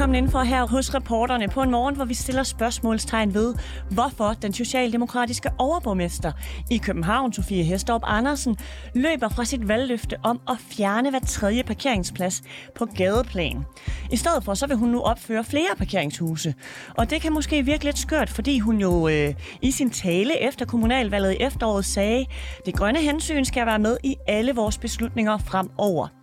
[0.00, 3.54] Velkommen indenfor her hos reporterne på en morgen, hvor vi stiller spørgsmålstegn ved,
[3.90, 6.32] hvorfor den socialdemokratiske overborgmester
[6.70, 8.56] i København, Sofie Hestorp Andersen,
[8.94, 12.42] løber fra sit valgløfte om at fjerne hver tredje parkeringsplads
[12.74, 13.64] på gadeplan.
[14.10, 16.54] I stedet for så vil hun nu opføre flere parkeringshuse.
[16.96, 20.66] Og det kan måske virke lidt skørt, fordi hun jo øh, i sin tale efter
[20.66, 22.26] kommunalvalget i efteråret sagde,
[22.66, 26.19] det grønne hensyn skal være med i alle vores beslutninger fremover.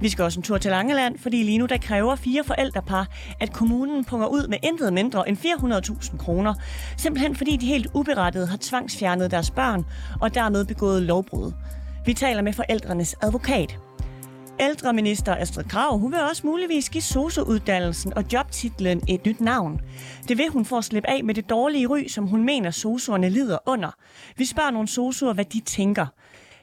[0.00, 3.08] Vi skal også en tur til Langeland, fordi lige nu der kræver fire forældrepar,
[3.40, 6.54] at kommunen punger ud med intet mindre end 400.000 kroner.
[6.96, 9.84] Simpelthen fordi de helt uberettiget har tvangsfjernet deres børn
[10.20, 11.52] og dermed begået lovbrud.
[12.06, 13.78] Vi taler med forældrenes advokat.
[14.60, 19.80] Ældreminister Astrid Krav, hun vil også muligvis give sosu-uddannelsen og jobtitlen et nyt navn.
[20.28, 23.28] Det vil hun for at slippe af med det dårlige ry, som hun mener sosuerne
[23.28, 23.90] lider under.
[24.36, 26.06] Vi spørger nogle sosuer, hvad de tænker.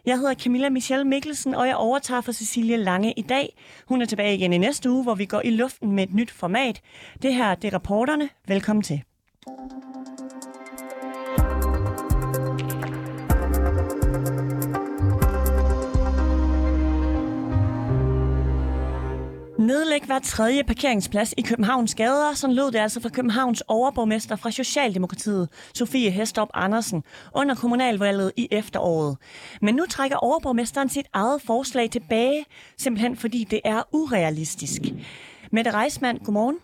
[0.05, 3.55] Jeg hedder Camilla Michelle Mikkelsen, og jeg overtager for Cecilie Lange i dag.
[3.87, 6.31] Hun er tilbage igen i næste uge, hvor vi går i luften med et nyt
[6.31, 6.81] format.
[7.21, 8.29] Det her det er reporterne.
[8.47, 9.03] Velkommen til.
[19.61, 22.33] Nedlæg hver tredje parkeringsplads i Københavns gader.
[22.33, 27.03] Sådan lød det altså fra Københavns overborgmester fra Socialdemokratiet, Sofie Hestorp Andersen,
[27.35, 29.17] under kommunalvalget i efteråret.
[29.61, 32.45] Men nu trækker overborgmesteren sit eget forslag tilbage,
[32.77, 34.81] simpelthen fordi det er urealistisk.
[35.51, 36.57] Mette Reismand, godmorgen.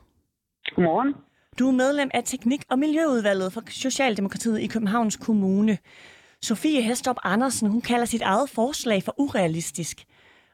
[0.76, 1.14] Godmorgen.
[1.60, 5.78] Du er medlem af Teknik- og Miljøudvalget for Socialdemokratiet i Københavns Kommune.
[6.42, 10.06] Sofie Hestorp Andersen, hun kalder sit eget forslag for urealistisk.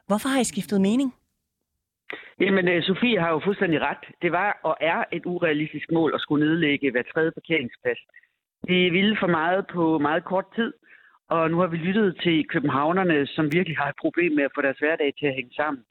[0.06, 1.14] Hvorfor har I skiftet mening?
[2.40, 4.04] Jamen, øh, Sofie har jo fuldstændig ret.
[4.22, 7.98] Det var og er et urealistisk mål at skulle nedlægge hver tredje parkeringsplads.
[8.68, 10.72] Det ville for meget på meget kort tid,
[11.28, 14.62] og nu har vi lyttet til københavnerne, som virkelig har et problem med at få
[14.62, 15.84] deres hverdag til at hænge sammen.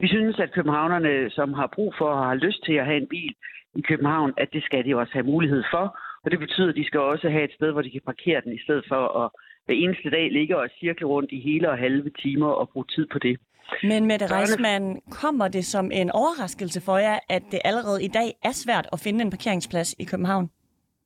[0.00, 3.08] Vi synes, at københavnerne, som har brug for og har lyst til at have en
[3.08, 3.34] bil
[3.74, 5.98] i København, at det skal de også have mulighed for.
[6.24, 8.52] Og det betyder, at de skal også have et sted, hvor de kan parkere den,
[8.52, 9.30] i stedet for at
[9.66, 13.06] hver eneste dag ligge og cirkle rundt i hele og halve timer og bruge tid
[13.12, 13.38] på det.
[13.82, 18.28] Men Mette Reismann, kommer det som en overraskelse for jer, at det allerede i dag
[18.42, 20.50] er svært at finde en parkeringsplads i København?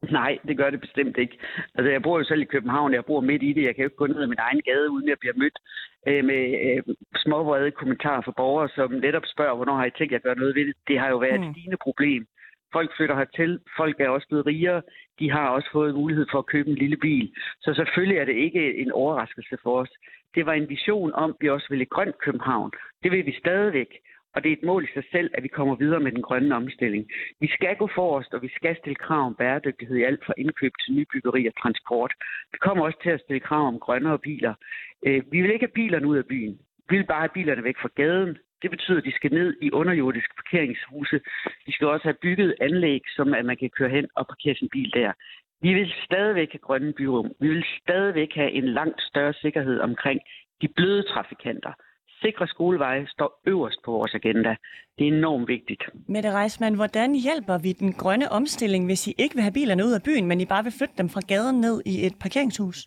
[0.02, 1.38] Nej, det gør det bestemt ikke.
[1.74, 3.62] Altså, jeg bor jo selv i København, jeg bor midt i det.
[3.62, 5.58] Jeg kan jo ikke gå ned ad min egen gade, uden at jeg bliver mødt
[6.08, 10.18] øh, med øh, småvrede kommentarer fra borgere, som netop spørger, hvornår har I tænkt jer
[10.18, 10.74] at gøre noget ved det.
[10.88, 11.46] Det har jo været mm.
[11.46, 12.26] et stigende problem.
[12.72, 14.82] Folk flytter hertil, folk er også blevet rigere,
[15.18, 17.32] de har også fået mulighed for at købe en lille bil.
[17.60, 19.90] Så selvfølgelig er det ikke en overraskelse for os.
[20.38, 22.70] Det var en vision om, at vi også ville et grønt København.
[23.02, 23.90] Det vil vi stadigvæk.
[24.34, 26.54] Og det er et mål i sig selv, at vi kommer videre med den grønne
[26.56, 27.04] omstilling.
[27.40, 30.72] Vi skal gå forrest, og vi skal stille krav om bæredygtighed i alt fra indkøb
[30.80, 32.12] til nybyggeri og transport.
[32.52, 34.54] Vi kommer også til at stille krav om grønnere biler.
[35.06, 36.58] Øh, vi vil ikke have bilerne ud af byen.
[36.88, 38.38] Vi vil bare have bilerne væk fra gaden.
[38.62, 41.20] Det betyder, at de skal ned i underjordiske parkeringshuse.
[41.66, 44.68] De skal også have bygget anlæg, som at man kan køre hen og parkere sin
[44.68, 45.12] bil der.
[45.62, 47.32] Vi vil stadigvæk have grønne byrum.
[47.40, 50.20] Vi vil stadigvæk have en langt større sikkerhed omkring
[50.62, 51.72] de bløde trafikanter.
[52.22, 54.56] Sikre skoleveje står øverst på vores agenda.
[54.98, 55.82] Det er enormt vigtigt.
[56.08, 59.92] Mette Reismann, hvordan hjælper vi den grønne omstilling, hvis I ikke vil have bilerne ud
[59.92, 62.78] af byen, men I bare vil flytte dem fra gaden ned i et parkeringshus?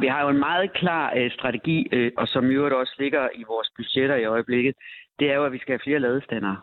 [0.00, 3.28] Vi har jo en meget klar øh, strategi, øh, og som i øvrigt også ligger
[3.34, 4.74] i vores budgetter i øjeblikket.
[5.18, 6.58] Det er jo, at vi skal have flere ladestandere.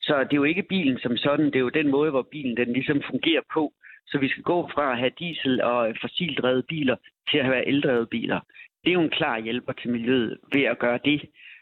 [0.00, 2.56] Så det er jo ikke bilen som sådan, det er jo den måde, hvor bilen
[2.56, 3.72] den ligesom fungerer på.
[4.06, 6.96] Så vi skal gå fra at have diesel- og fossildrevede biler
[7.30, 8.40] til at have eldrevede biler.
[8.84, 11.20] Det er jo en klar hjælper til miljøet ved at gøre det.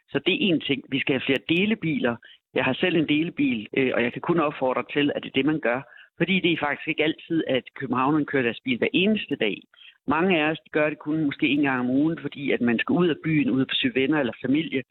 [0.08, 0.82] Så det er en ting.
[0.88, 2.16] Vi skal have flere delebiler.
[2.54, 5.38] Jeg har selv en delebil, øh, og jeg kan kun opfordre til, at det er
[5.38, 5.80] det, man gør.
[6.18, 9.62] Fordi det er faktisk ikke altid, at København kører deres bil hver eneste dag.
[10.06, 12.92] Mange af os gør det kun måske en gang om ugen, fordi at man skal
[12.92, 14.82] ud af byen, ud på syge venner eller familie.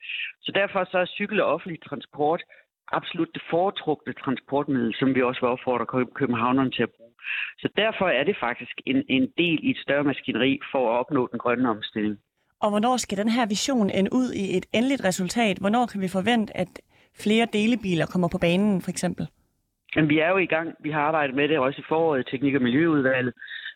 [0.42, 2.42] Så derfor så er cykel og offentlig transport
[2.92, 7.11] absolut det foretrukne transportmiddel, som vi også vil opfordre københavnerne til at bruge.
[7.58, 11.28] Så derfor er det faktisk en, en del i et større maskineri for at opnå
[11.32, 12.18] den grønne omstilling.
[12.60, 15.58] Og hvornår skal den her vision ende ud i et endeligt resultat?
[15.58, 16.82] Hvornår kan vi forvente, at
[17.24, 19.28] flere delebiler kommer på banen, for eksempel?
[19.96, 20.76] Jamen, vi er jo i gang.
[20.80, 23.34] Vi har arbejdet med det også i foråret Teknik- og Miljøudvalget.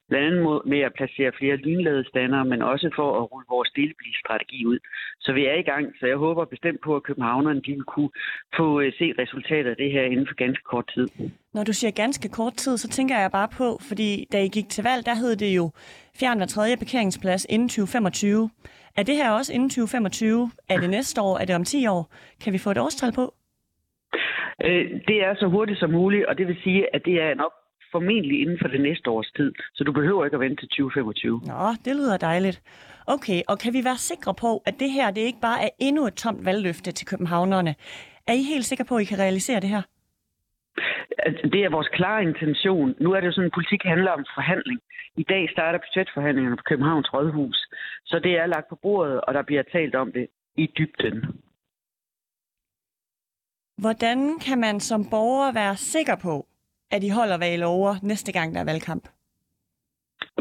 [0.10, 4.80] Blandt andet med at placere flere lynladestandere, men også for at rulle vores delebilstrategi ud.
[5.20, 8.10] Så vi er i gang, så jeg håber bestemt på, at københavnerne de vil kunne
[8.58, 11.08] få øh, se resultatet af det her inden for ganske kort tid.
[11.54, 14.70] Når du siger ganske kort tid, så tænker jeg bare på, fordi da I gik
[14.70, 15.72] til valg, der hed det jo
[16.20, 18.50] fjern hver tredje parkeringsplads inden 2025.
[18.98, 20.52] Er det her også inden 2025?
[20.70, 21.38] Er det næste år?
[21.38, 22.12] Er det om 10 år?
[22.44, 23.34] Kan vi få et årstal på?
[24.66, 27.54] Øh, det er så hurtigt som muligt, og det vil sige, at det er nok
[27.96, 29.52] formentlig inden for det næste års tid.
[29.76, 31.42] Så du behøver ikke at vente til 2025.
[31.54, 32.58] Nå, det lyder dejligt.
[33.16, 36.02] Okay, og kan vi være sikre på, at det her det ikke bare er endnu
[36.08, 37.76] et tomt valgløfte til københavnerne?
[38.28, 39.82] Er I helt sikre på, at I kan realisere det her?
[41.28, 42.96] Altså, det er vores klare intention.
[43.04, 44.80] Nu er det jo sådan, at politik handler om forhandling.
[45.18, 47.58] I dag starter budgetforhandlingerne på Københavns Rådhus.
[48.06, 51.18] Så det er lagt på bordet, og der bliver talt om det i dybden.
[53.78, 56.46] Hvordan kan man som borger være sikker på,
[56.92, 59.08] at I holder, hvad I lover næste gang, der er valgkamp?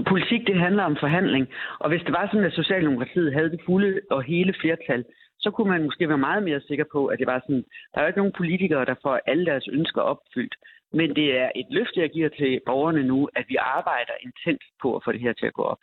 [0.08, 1.46] Politik, det handler om forhandling.
[1.80, 5.04] Og hvis det var sådan, at Socialdemokratiet havde det fulde og hele flertal,
[5.38, 8.02] så kunne man måske være meget mere sikker på, at det var sådan, der er
[8.02, 10.54] jo ikke nogen politikere, der får alle deres ønsker opfyldt.
[10.92, 14.96] Men det er et løfte, jeg giver til borgerne nu, at vi arbejder intens på
[14.96, 15.78] at få det her til at gå op.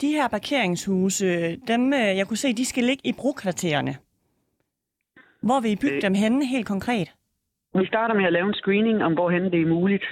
[0.00, 3.94] De her parkeringshuse, dem øh, jeg kunne se, de skal ligge i brokvartererne.
[5.42, 7.08] Hvor vil I bygge øh, dem henne helt konkret?
[7.74, 10.04] Vi starter med at lave en screening om, hvorhen det er muligt.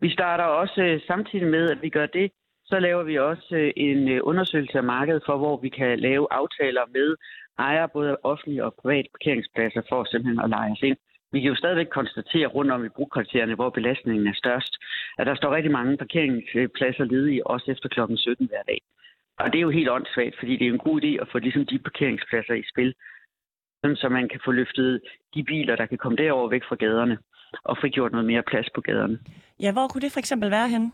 [0.00, 2.32] Vi starter også øh, samtidig med, at vi gør det,
[2.64, 6.26] så laver vi også øh, en øh, undersøgelse af markedet for, hvor vi kan lave
[6.30, 7.16] aftaler med
[7.58, 10.96] ejere, både offentlige og private parkeringspladser, for simpelthen at lege os ind.
[11.32, 14.72] Vi kan jo stadigvæk konstatere rundt om i brugkvartererne, hvor belastningen er størst,
[15.18, 18.80] at der står rigtig mange parkeringspladser ledige, også efter klokken 17 hver dag.
[19.38, 21.66] Og det er jo helt åndssvagt, fordi det er en god idé at få ligesom
[21.66, 22.94] de parkeringspladser i spil,
[23.84, 25.00] så man kan få løftet
[25.34, 27.18] de biler, der kan komme derover væk fra gaderne,
[27.64, 29.18] og frigjort noget mere plads på gaderne.
[29.60, 30.90] Ja, hvor kunne det for eksempel være henne?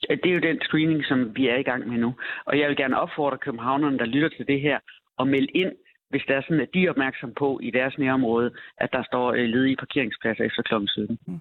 [0.00, 2.14] Det er jo den screening, som vi er i gang med nu.
[2.44, 4.78] Og jeg vil gerne opfordre københavnerne, der lytter til det her,
[5.20, 5.72] at melde ind,
[6.10, 9.32] hvis der er sådan, at de er opmærksom på i deres nærområde, at der står
[9.32, 10.74] øh, ledige parkeringspladser efter kl.
[10.86, 11.18] 17.
[11.26, 11.40] Mm.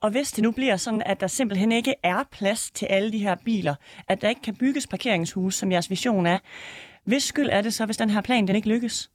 [0.00, 3.18] Og hvis det nu bliver sådan, at der simpelthen ikke er plads til alle de
[3.18, 3.74] her biler,
[4.08, 6.38] at der ikke kan bygges parkeringshus, som jeres vision er,
[7.04, 9.11] hvis skyld er det så, hvis den her plan den ikke lykkes?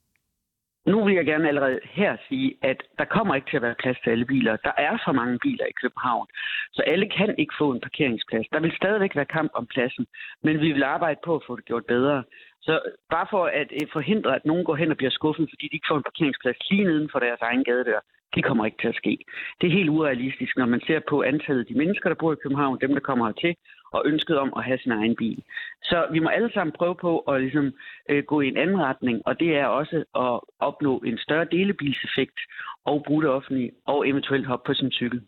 [0.86, 3.98] Nu vil jeg gerne allerede her sige, at der kommer ikke til at være plads
[4.00, 4.56] til alle biler.
[4.56, 6.26] Der er for mange biler i København,
[6.72, 8.46] så alle kan ikke få en parkeringsplads.
[8.52, 10.06] Der vil stadigvæk være kamp om pladsen,
[10.42, 12.24] men vi vil arbejde på at få det gjort bedre.
[12.60, 12.80] Så
[13.10, 15.90] bare for at øh, forhindre, at nogen går hen og bliver skuffet, fordi de ikke
[15.90, 18.00] får en parkeringsplads lige neden for deres egen gadedør,
[18.34, 19.18] det kommer ikke til at ske.
[19.60, 22.42] Det er helt urealistisk, når man ser på antallet af de mennesker, der bor i
[22.42, 23.54] København, dem, der kommer hertil,
[23.92, 25.42] og ønsket om at have sin egen bil.
[25.82, 27.72] Så vi må alle sammen prøve på at ligesom,
[28.08, 32.38] øh, gå i en anden retning, og det er også at opnå en større delebilseffekt
[32.84, 35.22] og bruge det offentlige, og eventuelt hoppe på sin cykel.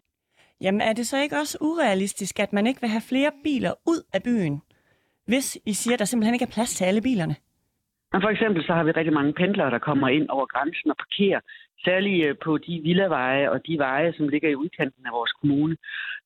[0.61, 4.03] Jamen er det så ikke også urealistisk, at man ikke vil have flere biler ud
[4.13, 4.63] af byen,
[5.27, 7.35] hvis I siger, at der simpelthen ikke er plads til alle bilerne?
[8.25, 11.41] For eksempel så har vi rigtig mange pendlere, der kommer ind over grænsen og parkerer,
[11.85, 15.77] særligt øh, på de villaveje og de veje, som ligger i udkanten af vores kommune.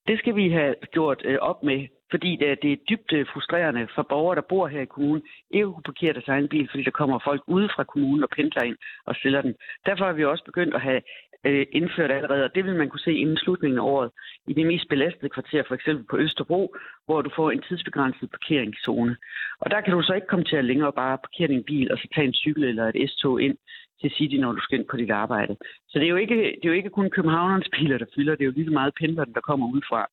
[0.07, 3.89] Det skal vi have gjort øh, op med, fordi det det er dybt øh, frustrerende
[3.95, 6.91] for borgere, der bor her i kommunen, ikke kunne parkere deres egen bil, fordi der
[7.01, 9.55] kommer folk ude fra kommunen og pendler ind og stiller den.
[9.87, 11.01] Derfor har vi også begyndt at have
[11.45, 14.11] øh, indført allerede, og det vil man kunne se inden slutningen af året,
[14.49, 16.75] i de mest belastede kvarterer, for eksempel på Østerbro,
[17.07, 19.17] hvor du får en tidsbegrænset parkeringszone.
[19.61, 21.99] Og der kan du så ikke komme til at længere bare parkere din bil, og
[21.99, 23.57] så tage en cykel eller et S-tog ind
[24.01, 25.57] til City, når du skal ind på dit arbejde.
[25.89, 28.43] Så det er jo ikke, det er jo ikke kun københavnernes biler, der fylder, det
[28.43, 30.09] er jo lige så meget pendlerne, der kommer udefra.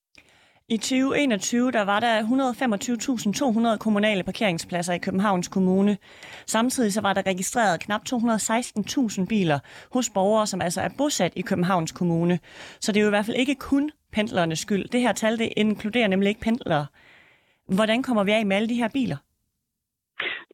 [0.69, 2.21] I 2021 der var der
[3.73, 5.97] 125.200 kommunale parkeringspladser i Københavns Kommune.
[6.45, 9.59] Samtidig så var der registreret knap 216.000 biler
[9.93, 12.39] hos borgere, som altså er bosat i Københavns Kommune.
[12.79, 14.85] Så det er jo i hvert fald ikke kun pendlernes skyld.
[14.89, 16.85] Det her tal det inkluderer nemlig ikke pendlere.
[17.75, 19.17] Hvordan kommer vi af med alle de her biler?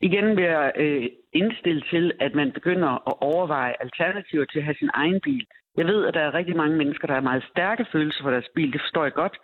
[0.01, 4.75] Igen vil jeg øh, indstille til, at man begynder at overveje alternativer til at have
[4.79, 5.45] sin egen bil.
[5.77, 8.49] Jeg ved, at der er rigtig mange mennesker, der har meget stærke følelser for deres
[8.55, 8.73] bil.
[8.73, 9.37] Det forstår jeg godt.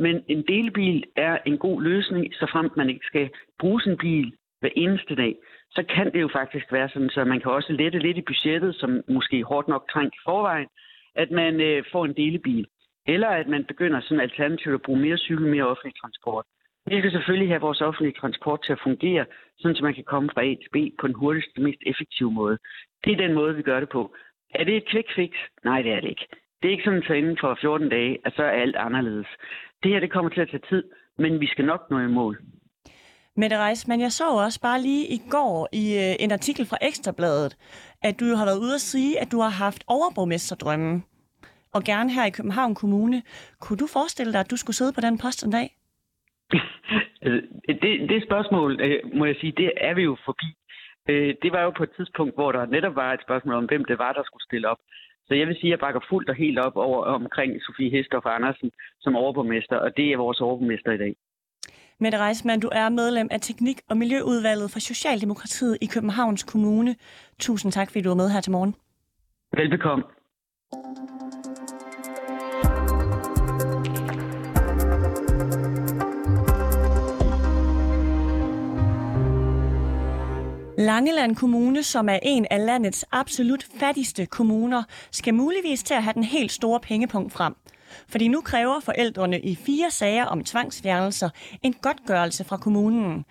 [0.00, 4.32] Men en delbil er en god løsning, så frem man ikke skal bruge sin bil
[4.60, 5.36] hver eneste dag.
[5.70, 8.74] Så kan det jo faktisk være sådan, så man kan også lette lidt i budgettet,
[8.74, 10.68] som måske hårdt nok trængt i forvejen,
[11.14, 12.66] at man øh, får en delebil.
[13.06, 16.44] Eller at man begynder sådan alternativt at bruge mere cykel, mere offentlig transport.
[16.86, 19.24] Vi skal selvfølgelig have vores offentlige transport til at fungere,
[19.58, 22.58] sådan så man kan komme fra A til B på den hurtigste, mest effektive måde.
[23.04, 24.14] Det er den måde, vi gør det på.
[24.54, 25.30] Er det et quick fix?
[25.64, 26.26] Nej, det er det ikke.
[26.62, 29.26] Det er ikke sådan, så inden for 14 dage, at så er alt anderledes.
[29.82, 30.84] Det her det kommer til at tage tid,
[31.18, 32.38] men vi skal nok nå i mål.
[33.36, 33.56] Mette
[33.88, 37.56] men jeg så også bare lige i går i øh, en artikel fra Ekstrabladet,
[38.02, 41.02] at du har været ude at sige, at du har haft overborgmesterdrømme,
[41.74, 43.22] og gerne her i København Kommune.
[43.60, 45.68] Kunne du forestille dig, at du skulle sidde på den post en dag?
[47.82, 50.48] det, det spørgsmål, øh, må jeg sige, det er vi jo forbi.
[51.08, 53.84] Øh, det var jo på et tidspunkt, hvor der netop var et spørgsmål om, hvem
[53.84, 54.80] det var, der skulle stille op.
[55.30, 58.26] Så jeg vil sige, at jeg bakker fuldt og helt op over, omkring Sofie Hestoff
[58.26, 58.70] Andersen
[59.00, 61.14] som overborgmester, og det er vores overborgmester i dag.
[61.98, 66.96] Mette Reismann, du er medlem af Teknik- og Miljøudvalget for Socialdemokratiet i Københavns Kommune.
[67.38, 68.74] Tusind tak, fordi du var med her til morgen.
[69.52, 70.04] Velbekomme.
[80.80, 86.14] Langeland Kommune, som er en af landets absolut fattigste kommuner, skal muligvis til at have
[86.14, 87.54] den helt store pengepunkt frem.
[88.08, 91.28] Fordi nu kræver forældrene i fire sager om tvangsfjernelser
[91.62, 93.24] en godtgørelse fra kommunen.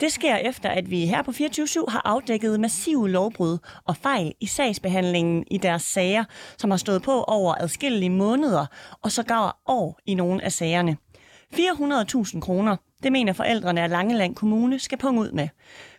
[0.00, 4.46] Det sker efter, at vi her på 24 har afdækket massive lovbrud og fejl i
[4.46, 6.24] sagsbehandlingen i deres sager,
[6.58, 8.66] som har stået på over adskillige måneder
[9.02, 10.96] og sågar år i nogle af sagerne.
[11.54, 15.48] 400.000 kroner, det mener forældrene af Langeland Kommune skal punge ud med.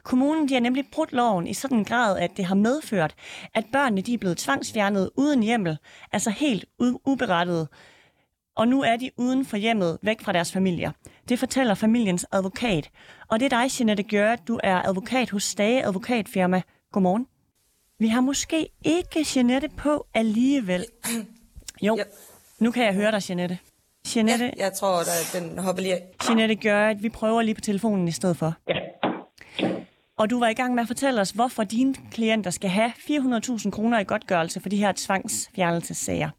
[0.03, 3.15] Kommunen de har nemlig brudt loven i sådan en grad, at det har medført,
[3.53, 5.77] at børnene de er blevet tvangsfjernet uden hjemmel,
[6.11, 6.65] altså helt
[7.05, 7.67] uberettiget.
[8.55, 10.91] Og nu er de uden for hjemmet, væk fra deres familier.
[11.29, 12.89] Det fortæller familiens advokat.
[13.27, 16.61] Og det er dig, Jeanette Gjør, du er advokat hos Stage Advokatfirma.
[16.91, 17.27] Godmorgen.
[17.99, 20.85] Vi har måske ikke Jeanette på alligevel.
[21.81, 21.97] Jo,
[22.59, 23.59] nu kan jeg høre dig, Jeanette.
[24.15, 27.61] Jeanette, ja, jeg tror, at den hopper lige Jeanette gør, at vi prøver lige på
[27.61, 28.53] telefonen i stedet for.
[28.69, 28.79] Ja.
[30.17, 33.71] Og du var i gang med at fortælle os, hvorfor dine klienter skal have 400.000
[33.71, 36.29] kroner i godtgørelse for de her tvangsfjernelsessager.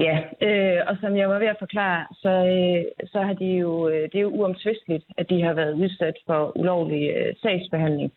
[0.00, 0.16] Ja,
[0.46, 4.02] øh, og som jeg var ved at forklare, så, øh, så har de jo, øh,
[4.10, 8.12] det er jo uomtvisteligt, at de har været udsat for ulovlig øh, sagsbehandling.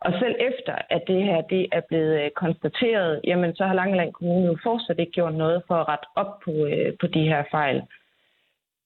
[0.00, 4.12] Og selv efter, at det her det er blevet øh, konstateret, jamen så har Langeland
[4.12, 7.42] Kommune jo fortsat ikke gjort noget for at rette op på, øh, på de her
[7.50, 7.82] fejl.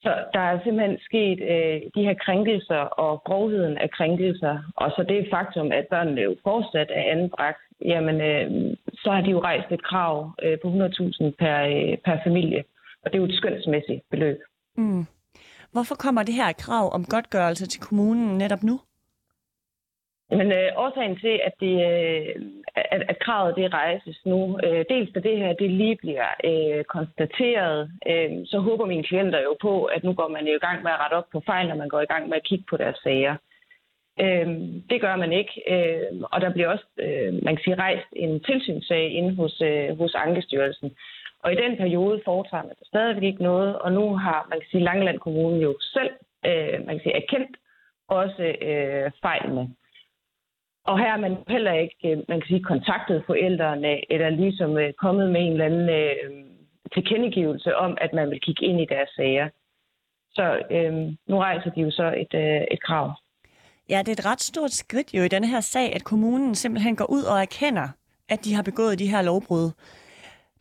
[0.04, 5.04] Så der er simpelthen sket øh, de her krænkelser og grovheden af krænkelser, og så
[5.08, 9.72] det faktum, at børnene jo fortsat er anbragt, jamen øh, så har de jo rejst
[9.72, 12.64] et krav øh, på 100.000 per, øh, per familie,
[13.02, 14.38] og det er jo et skønsmæssigt beløb.
[14.76, 15.04] Mm.
[15.72, 18.80] Hvorfor kommer det her krav om godtgørelse til kommunen netop nu?
[20.38, 22.34] Men øh, årsagen til, at, det, øh,
[22.74, 26.84] at, at kravet det rejses nu, øh, dels da det her det lige bliver øh,
[26.84, 30.90] konstateret, øh, så håber mine klienter jo på, at nu går man i gang med
[30.90, 32.98] at rette op på fejl, når man går i gang med at kigge på deres
[33.04, 33.36] sager.
[34.20, 34.48] Øh,
[34.90, 38.40] det gør man ikke, øh, og der bliver også, øh, man kan sige, rejst en
[38.40, 40.96] tilsynssag inde hos, øh, hos Ankestyrelsen.
[41.42, 44.68] Og i den periode foretager man der stadigvæk ikke noget, og nu har, man kan
[44.70, 46.10] sige, Langeland Kommune jo selv,
[46.46, 47.56] øh, man kan sige, erkendt
[48.08, 49.68] også øh, fejlene.
[50.84, 54.92] Og her er man heller ikke, øh, man kan sige, kontaktet forældrene, eller ligesom øh,
[54.92, 56.44] kommet med en eller anden øh,
[56.94, 59.48] tilkendegivelse om, at man vil kigge ind i deres sager.
[60.30, 60.92] Så øh,
[61.28, 63.12] nu rejser de jo så et, øh, et krav.
[63.88, 66.96] Ja, det er et ret stort skridt jo i denne her sag, at kommunen simpelthen
[66.96, 67.88] går ud og erkender,
[68.28, 69.70] at de har begået de her lovbrud.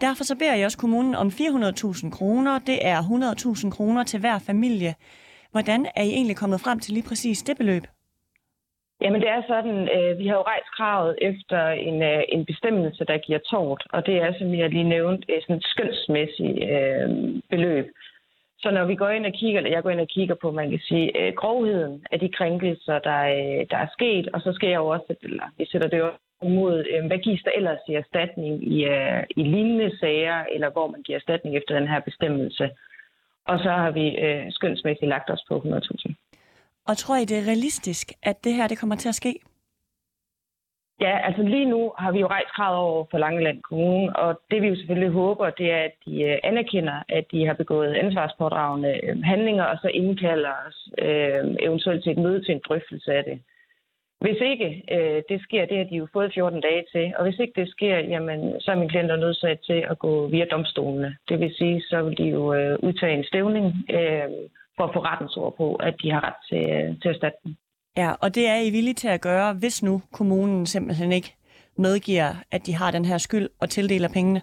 [0.02, 2.60] Derfor så beder jeg også kommunen om 400.000 kroner.
[2.60, 4.96] Det er 100.000 kroner til hver familie.
[5.52, 7.84] Hvordan er I egentlig kommet frem til lige præcis det beløb?
[9.04, 13.06] Jamen det er sådan, øh, vi har jo rejst kravet efter en, øh, en bestemmelse,
[13.06, 17.10] der giver tort, og det er, som jeg lige nævnt, sådan et skønsmæssigt øh,
[17.50, 17.88] beløb.
[18.60, 20.70] Så når vi går ind og kigger, eller jeg går ind og kigger på, man
[20.70, 24.70] kan sige, øh, grovheden af de krænkelser, der, øh, der er sket, og så skal
[24.70, 26.10] jeg jo også, eller vi sætter det jo
[26.44, 30.88] mod, øh, hvad gives der ellers i erstatning i, øh, i lignende sager, eller hvor
[30.88, 32.70] man giver erstatning efter den her bestemmelse.
[33.48, 36.14] Og så har vi øh, skønsmæssigt lagt os på 100.000.
[36.88, 39.34] Og tror I, det er realistisk, at det her det kommer til at ske?
[41.02, 44.62] Ja, altså lige nu har vi jo rejst kravet over for Langeland Kommune, og det
[44.62, 49.00] vi jo selvfølgelig håber, det er, at de øh, anerkender, at de har begået ansvarspådragende
[49.04, 53.24] øh, handlinger, og så indkalder os øh, eventuelt til et møde til en drøftelse af
[53.24, 53.40] det.
[54.24, 57.40] Hvis ikke øh, det sker, det har de jo fået 14 dage til, og hvis
[57.40, 61.16] ikke det sker, jamen, så er min klient nødsat til at gå via domstolene.
[61.30, 64.30] Det vil sige, så vil de jo øh, udtage en stævning, øh,
[64.78, 66.66] for at få rettens ord på, at de har ret til,
[67.02, 67.58] til erstatning.
[67.98, 71.36] Ja, og det er I villige til at gøre, hvis nu kommunen simpelthen ikke
[71.78, 74.42] medgiver, at de har den her skyld og tildeler pengene?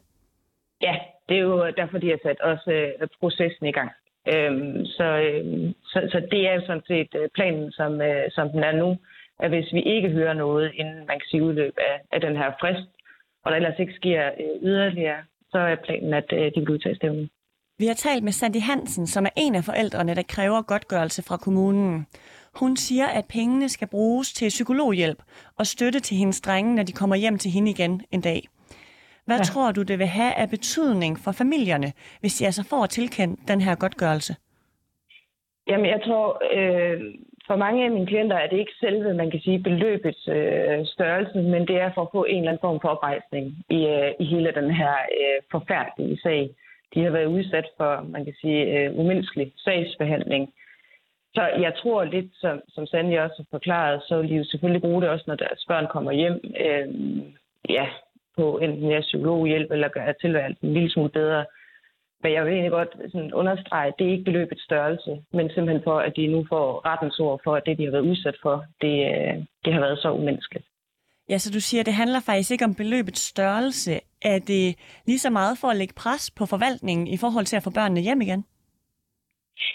[0.83, 0.95] Ja,
[1.29, 3.91] det er jo derfor, de har sat også øh, processen i gang.
[4.29, 8.49] Øhm, så, øh, så, så det er jo sådan set øh, planen, som, øh, som
[8.49, 8.97] den er nu,
[9.39, 12.53] at hvis vi ikke hører noget, inden man kan sige udløb af, af den her
[12.61, 12.89] frist,
[13.45, 16.97] og der ellers ikke sker øh, yderligere, så er planen, at øh, de vil udtage
[16.97, 17.31] stævnen.
[17.81, 21.37] Vi har talt med Sandy Hansen, som er en af forældrene, der kræver godtgørelse fra
[21.37, 22.07] kommunen.
[22.61, 25.21] Hun siger, at pengene skal bruges til psykologhjælp
[25.59, 28.41] og støtte til hendes drenge, når de kommer hjem til hende igen en dag.
[29.27, 29.43] Hvad ja.
[29.43, 33.61] tror du, det vil have af betydning for familierne, hvis de altså får tilkendt den
[33.61, 34.35] her godtgørelse?
[35.69, 37.01] Jamen, jeg tror, øh,
[37.47, 41.39] for mange af mine klienter er det ikke selve, man kan sige, beløbets øh, størrelse,
[41.39, 44.25] men det er for at få en eller anden form for oprejsning i, øh, i
[44.25, 46.51] hele den her øh, forfærdelige sag
[46.95, 50.53] de har været udsat for, man kan sige, øh, umenneskelig sagsbehandling.
[51.35, 54.83] Så jeg tror lidt, som, som Sandy også har forklaret, så vil de jo selvfølgelig
[54.83, 56.89] bruge det også, når deres børn kommer hjem, øh,
[57.69, 57.87] ja,
[58.37, 61.45] på enten mere psykologhjælp eller gøre tilværelsen en lille smule bedre.
[62.23, 65.83] Men jeg vil egentlig godt sådan understrege, at det er ikke beløbets størrelse, men simpelthen
[65.85, 68.65] for, at de nu får rettens ord for, at det, de har været udsat for,
[68.81, 70.67] det, øh, det har været så umenneskeligt.
[71.31, 73.93] Ja, så du siger, at det handler faktisk ikke om beløbets størrelse.
[74.23, 74.67] Er det
[75.07, 78.01] lige så meget for at lægge pres på forvaltningen i forhold til at få børnene
[78.01, 78.45] hjem igen?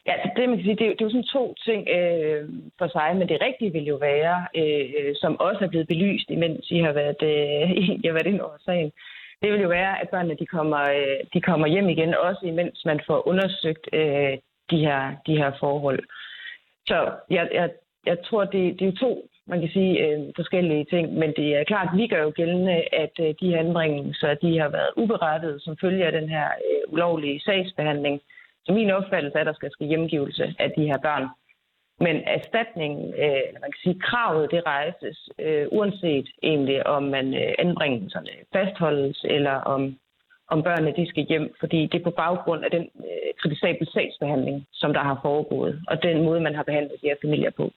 [0.05, 2.49] Ja, altså, det, man kan sige, det, er, det er jo sådan to ting øh,
[2.79, 6.71] for sig, men det rigtige vil jo være, øh, som også er blevet belyst, imens
[6.71, 7.71] I har været, øh,
[8.03, 8.91] I har været ind over sagen,
[9.41, 12.85] det vil jo være, at børnene de kommer, øh, de kommer hjem igen, også imens
[12.85, 14.33] man får undersøgt øh,
[14.71, 16.03] de, her, de her forhold.
[16.87, 16.97] Så
[17.29, 17.69] jeg, jeg,
[18.05, 21.13] jeg tror, det, det er to man kan sige, øh, forskellige ting.
[21.13, 24.69] Men det er klart, at vi gør jo gældende, at øh, de anbringelser, de har
[24.69, 28.21] været uberettet som følge af den her øh, ulovlige sagsbehandling.
[28.65, 31.27] Så min opfattelse er, at der skal ske hjemgivelse af de her børn.
[31.99, 37.53] Men erstatningen, øh, man kan sige, kravet, det rejses, øh, uanset egentlig, om man øh,
[37.59, 39.97] anbringelserne fastholdes, eller om,
[40.49, 44.67] om børnene de skal hjem, fordi det er på baggrund af den øh, kritisable sagsbehandling,
[44.73, 47.71] som der har foregået, og den måde, man har behandlet de her familier på.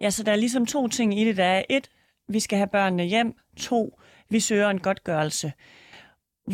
[0.00, 1.36] Ja, så der er ligesom to ting i det.
[1.36, 1.90] Der er et,
[2.28, 3.34] vi skal have børnene hjem.
[3.56, 3.98] To,
[4.30, 5.52] vi søger en godtgørelse.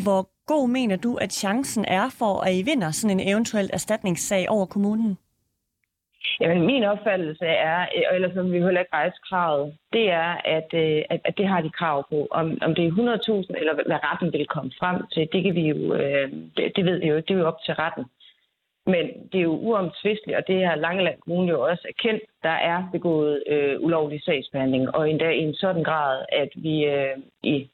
[0.03, 4.49] Hvor god mener du, at chancen er for, at I vinder sådan en eventuel erstatningssag
[4.49, 5.17] over kommunen?
[6.41, 10.31] Jamen, min opfattelse er, øh, og ellers vil vi heller ikke rejse kravet, det er,
[10.57, 12.27] at, øh, at, at det har de krav på.
[12.31, 15.61] Om, om det er 100.000, eller hvad retten vil komme frem til, det, kan vi
[15.61, 18.05] jo, øh, det, det ved vi jo, det er jo op til retten.
[18.93, 22.89] Men det er jo uomtvisteligt, og det har Langeland Kommune jo også erkendt, der er
[22.91, 27.69] begået øh, ulovlig sagsbehandling, og endda i en sådan grad, at vi øh, i,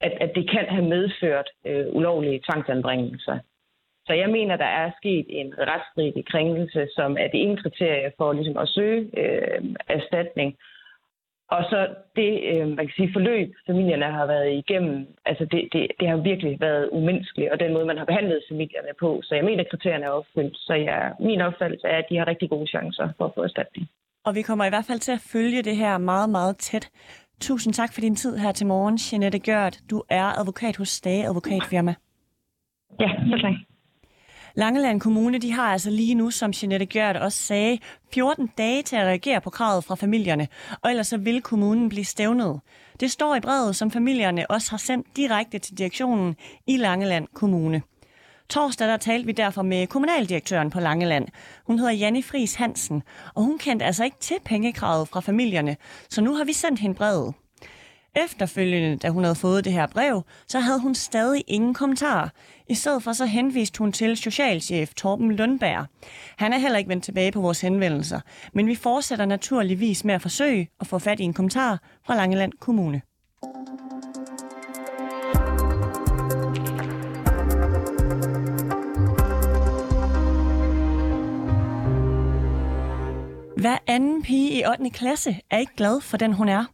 [0.00, 3.38] at, at det kan have medført øh, ulovlige tvangsanbringelser.
[4.06, 8.32] Så jeg mener, der er sket en retsstridig krænkelse, som er det ene kriterie for
[8.32, 10.56] ligesom at søge øh, erstatning.
[11.56, 11.78] Og så
[12.16, 16.16] det, øh, man kan sige, forløb, familierne har været igennem, altså det, det, det har
[16.16, 19.20] virkelig været umenneskeligt, og den måde, man har behandlet familierne på.
[19.22, 20.56] Så jeg mener, at kriterierne er opfyldt.
[20.56, 23.88] Så jeg, min opfattelse er, at de har rigtig gode chancer for at få erstatning.
[24.24, 26.90] Og vi kommer i hvert fald til at følge det her meget, meget tæt.
[27.40, 29.78] Tusind tak for din tid her til morgen, Jeanette Gjørt.
[29.90, 31.94] Du er advokat hos Stage Advokatfirma.
[33.00, 33.69] Ja, så tak.
[34.54, 37.78] Langeland Kommune de har altså lige nu, som Jeanette Gjørt også sagde,
[38.14, 40.48] 14 dage til at reagere på kravet fra familierne,
[40.82, 42.60] og ellers så vil kommunen blive stævnet.
[43.00, 46.36] Det står i brevet, som familierne også har sendt direkte til direktionen
[46.66, 47.82] i Langeland Kommune.
[48.48, 51.28] Torsdag der talte vi derfor med kommunaldirektøren på Langeland.
[51.66, 53.02] Hun hedder Janne Fris Hansen,
[53.34, 55.76] og hun kendte altså ikke til pengekravet fra familierne,
[56.08, 57.34] så nu har vi sendt hende brevet.
[58.16, 62.32] Efterfølgende, da hun havde fået det her brev, så havde hun stadig ingen kommentar.
[62.68, 65.86] I stedet for så henviste hun til socialchef Torben Lundberg.
[66.36, 68.20] Han er heller ikke vendt tilbage på vores henvendelser,
[68.52, 72.52] men vi fortsætter naturligvis med at forsøge at få fat i en kommentar fra Langeland
[72.60, 73.02] Kommune.
[83.56, 84.90] Hver anden pige i 8.
[84.90, 86.64] klasse er ikke glad for den, hun er.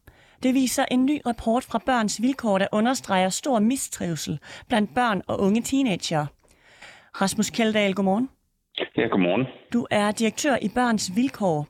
[0.42, 5.40] Det viser en ny rapport fra Børns Vilkår, der understreger stor mistrivsel blandt børn og
[5.40, 6.26] unge teenager.
[7.20, 8.30] Rasmus Kjeldahl, godmorgen.
[8.96, 9.46] Ja, godmorgen.
[9.72, 11.66] Du er direktør i Børns Vilkår,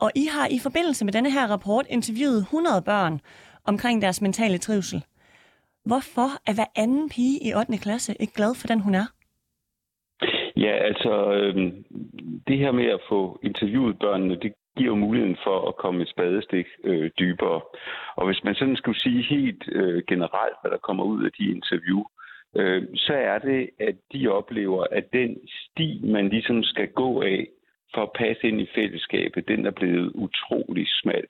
[0.00, 3.20] og I har i forbindelse med denne her rapport interviewet 100 børn
[3.64, 5.04] omkring deres mentale trivsel.
[5.84, 7.78] Hvorfor er hver anden pige i 8.
[7.78, 9.06] klasse ikke glad for den, hun er?
[10.56, 11.54] Ja, altså øh,
[12.48, 16.08] det her med at få interviewet børnene, det giver jo muligheden for at komme et
[16.08, 17.60] spadestik øh, dybere.
[18.16, 21.50] Og hvis man sådan skulle sige helt øh, generelt, hvad der kommer ud af de
[21.50, 22.04] interview,
[22.56, 27.48] øh, så er det, at de oplever, at den sti, man ligesom skal gå af
[27.94, 31.26] for at passe ind i fællesskabet, den er blevet utrolig smal.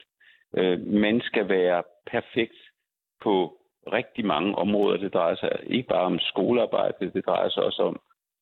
[0.57, 2.61] Øh, man skal være perfekt
[3.23, 3.57] på
[3.93, 4.97] rigtig mange områder.
[4.97, 7.99] Det drejer sig ikke bare om skolearbejde, det drejer sig også om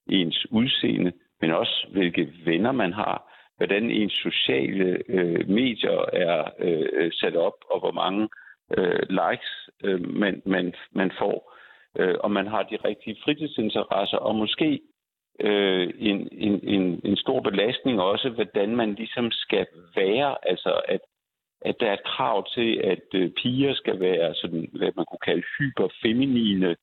[0.10, 1.12] ens udseende,
[1.42, 7.58] men også hvilke venner man har, hvordan ens sociale øh, medier er øh, sat op,
[7.72, 8.30] og hvor mange
[8.78, 11.54] øh, likes øh, man, man, man får,
[12.00, 14.80] øh, og man har de rigtige fritidsinteresser, og måske
[15.40, 21.02] øh, en, en, en, en stor belastning også, hvordan man ligesom skal være, altså at,
[21.62, 25.26] at der er et krav til, at øh, piger skal være sådan, hvad man kunne
[25.26, 26.76] kalde hyperfeminine,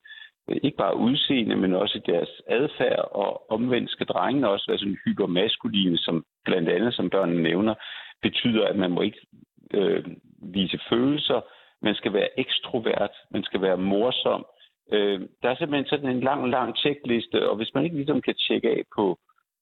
[0.48, 5.98] ikke bare udseende, men også deres adfærd, og omvendt skal drengene også være sådan hypermaskuline,
[5.98, 7.74] som blandt andet, som børnene nævner,
[8.22, 9.26] betyder, at man må ikke
[9.74, 10.04] øh,
[10.42, 11.40] vise følelser,
[11.82, 14.46] man skal være ekstrovert, man skal være morsom.
[14.92, 18.34] Øh, der er simpelthen sådan en lang, lang tjekliste, og hvis man ikke ligesom kan
[18.34, 19.18] tjekke af på,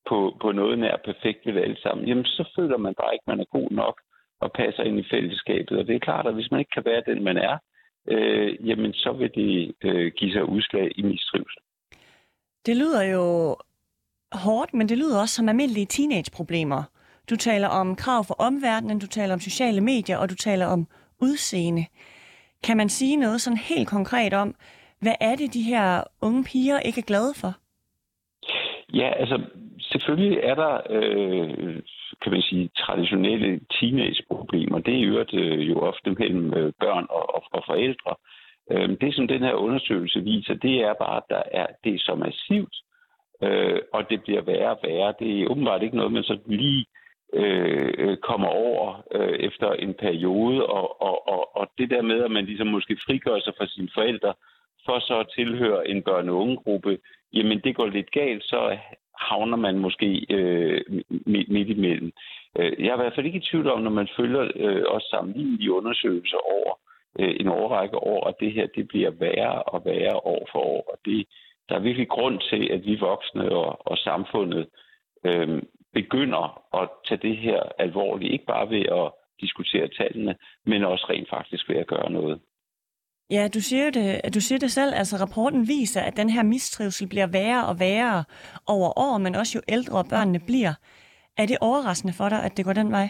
[0.09, 3.33] på, på noget nær perfekt ved alle sammen, jamen så føler man bare ikke, at
[3.33, 4.01] man er god nok
[4.41, 5.79] og passer ind i fællesskabet.
[5.79, 7.59] Og det er klart, at hvis man ikke kan være den, man er,
[8.07, 11.63] øh, jamen så vil det øh, give sig udslag i mistrivsel.
[12.67, 13.57] Det lyder jo
[14.33, 16.83] hårdt, men det lyder også som almindelige teenageproblemer.
[17.31, 20.87] Du taler om krav for omverdenen, du taler om sociale medier, og du taler om
[21.21, 21.87] udseende.
[22.65, 24.55] Kan man sige noget sådan helt konkret om,
[25.01, 27.53] hvad er det, de her unge piger ikke er glade for?
[28.93, 29.41] Ja, altså
[29.81, 31.83] selvfølgelig er der, øh,
[32.23, 34.79] kan man sige, traditionelle teenageproblemer.
[34.79, 38.15] Det er jo, øh, jo ofte mellem øh, børn og, og, og forældre.
[38.71, 41.99] Øh, det, som den her undersøgelse viser, det er bare, at der er, det er
[41.99, 42.77] så massivt,
[43.43, 45.15] øh, og det bliver værre og værre.
[45.19, 46.87] Det er åbenbart ikke noget, man så lige
[47.35, 52.31] øh, kommer over øh, efter en periode, og, og, og, og det der med, at
[52.31, 54.35] man ligesom måske frigør sig fra sine forældre,
[54.85, 56.99] for så at tilhøre en børne- og ungegruppe,
[57.33, 58.79] jamen det går lidt galt, så
[59.19, 60.81] havner man måske øh,
[61.27, 62.13] midt imellem.
[62.59, 65.07] Øh, jeg er i hvert fald ikke i tvivl om, når man følger øh, også
[65.11, 66.79] sammenlignelige undersøgelser over
[67.19, 70.85] øh, en overrække år, at det her det bliver værre og værre år for år.
[70.93, 71.27] Og det,
[71.69, 74.67] der er virkelig grund til, at vi voksne og, og samfundet
[75.25, 75.63] øh,
[75.95, 76.45] begynder
[76.83, 81.69] at tage det her alvorligt, ikke bare ved at diskutere tallene, men også rent faktisk
[81.69, 82.41] ved at gøre noget.
[83.31, 84.93] Ja, du siger, det, du siger det selv.
[84.95, 88.25] Altså, rapporten viser, at den her mistrivsel bliver værre og værre
[88.67, 90.75] over år, men også jo ældre børnene bliver.
[91.37, 93.09] Er det overraskende for dig, at det går den vej?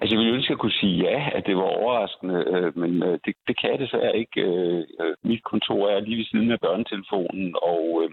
[0.00, 3.18] Altså, jeg ville ønske at kunne sige ja, at det var overraskende, øh, men øh,
[3.24, 4.40] det, det kan jeg desværre ikke.
[4.40, 8.10] Øh, øh mit kontor er lige ved siden af børnetelefonen, og øh,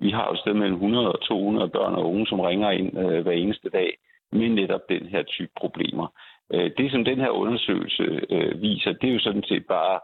[0.00, 3.22] vi har jo sted mellem 100 og 200 børn og unge, som ringer ind øh,
[3.22, 3.90] hver eneste dag
[4.32, 6.06] med netop den her type problemer.
[6.54, 10.00] Øh, det, som den her undersøgelse øh, viser, det er jo sådan set bare,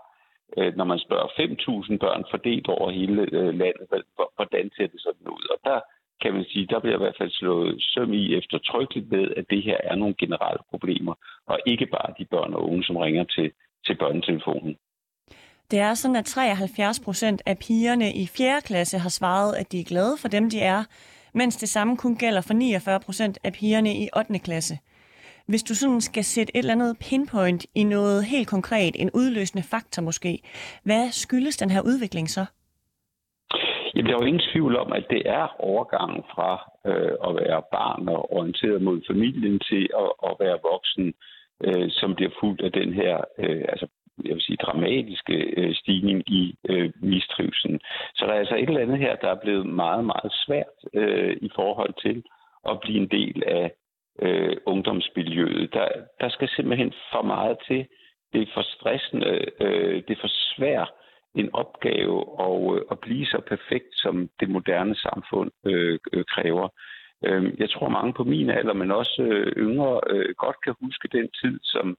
[0.59, 3.25] øh, når man spørger 5.000 børn fordelt over hele
[3.63, 3.87] landet,
[4.37, 5.45] hvordan ser det sådan ud?
[5.55, 5.81] Og der
[6.23, 9.45] kan man sige, der bliver i hvert fald slået søm i eftertrykkeligt med, ved, at
[9.51, 11.15] det her er nogle generelle problemer,
[11.47, 13.53] og ikke bare de børn og unge, som ringer til,
[13.87, 14.77] til børnetelefonen.
[15.71, 18.61] Det er sådan, at 73 procent af pigerne i 4.
[18.65, 20.85] klasse har svaret, at de er glade for dem, de er,
[21.35, 24.39] mens det samme kun gælder for 49 procent af pigerne i 8.
[24.39, 24.79] klasse.
[25.47, 29.65] Hvis du sådan skal sætte et eller andet pinpoint i noget helt konkret, en udløsende
[29.71, 30.39] faktor måske,
[30.85, 32.45] hvad skyldes den her udvikling så?
[33.95, 36.51] Jamen, der er jo ingen tvivl om, at det er overgangen fra
[36.87, 41.15] øh, at være barn og orienteret mod familien til at, at være voksen,
[41.65, 43.87] øh, som bliver fuldt af den her øh, altså,
[44.25, 47.81] jeg vil sige, dramatiske øh, stigning i øh, mistrivselen.
[48.15, 51.37] Så der er altså et eller andet her, der er blevet meget, meget svært øh,
[51.41, 52.23] i forhold til
[52.71, 53.73] at blive en del af
[54.23, 55.73] øh, ungdomsmiljøet.
[55.73, 55.89] Der,
[56.21, 57.87] der skal simpelthen for meget til.
[58.33, 59.27] Det er for stressende,
[59.61, 60.91] øh, det er for svært
[61.35, 66.69] en opgave at, øh, at blive så perfekt, som det moderne samfund øh, øh, kræver.
[67.25, 71.09] Øh, jeg tror mange på min alder, men også øh, yngre, øh, godt kan huske
[71.09, 71.97] den tid som,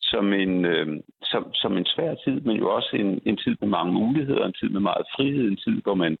[0.00, 0.86] som, en, øh,
[1.22, 4.58] som, som en svær tid, men jo også en, en tid med mange muligheder, en
[4.60, 6.18] tid med meget frihed, en tid, hvor man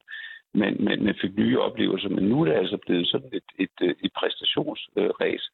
[0.60, 2.08] men, men, man fik nye oplevelser.
[2.08, 5.44] Men nu er det altså blevet sådan et, et, øh, et præstationsræs.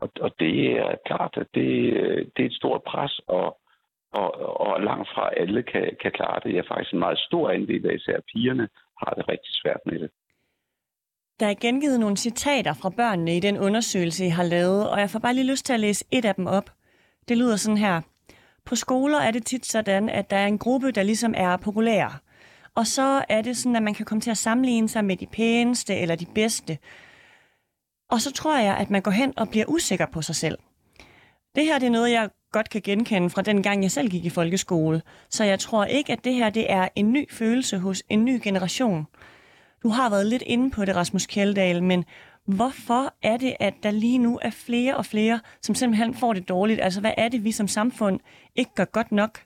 [0.00, 3.58] Og, og det er klart, at det, øh, det er et stort pres, og,
[4.12, 6.50] og, og langt fra alle kan, kan klare det.
[6.54, 8.68] Jeg er faktisk en meget stor andel af især pigerne
[9.02, 10.10] har det rigtig svært med det.
[11.40, 15.10] Der er gengivet nogle citater fra børnene i den undersøgelse, I har lavet, og jeg
[15.10, 16.70] får bare lige lyst til at læse et af dem op.
[17.28, 18.00] Det lyder sådan her.
[18.64, 22.12] På skoler er det tit sådan, at der er en gruppe, der ligesom er populære.
[22.76, 25.26] Og så er det sådan, at man kan komme til at sammenligne sig med de
[25.26, 26.78] pæneste eller de bedste.
[28.10, 30.58] Og så tror jeg, at man går hen og bliver usikker på sig selv.
[31.54, 34.24] Det her det er noget, jeg godt kan genkende fra den gang, jeg selv gik
[34.24, 35.02] i folkeskole.
[35.30, 38.40] Så jeg tror ikke, at det her det er en ny følelse hos en ny
[38.44, 39.06] generation.
[39.82, 42.04] Du har været lidt inde på det, Rasmus Kjeldahl, men
[42.46, 46.48] hvorfor er det, at der lige nu er flere og flere, som simpelthen får det
[46.48, 46.80] dårligt?
[46.80, 48.20] Altså, hvad er det, vi som samfund
[48.56, 49.40] ikke gør godt nok?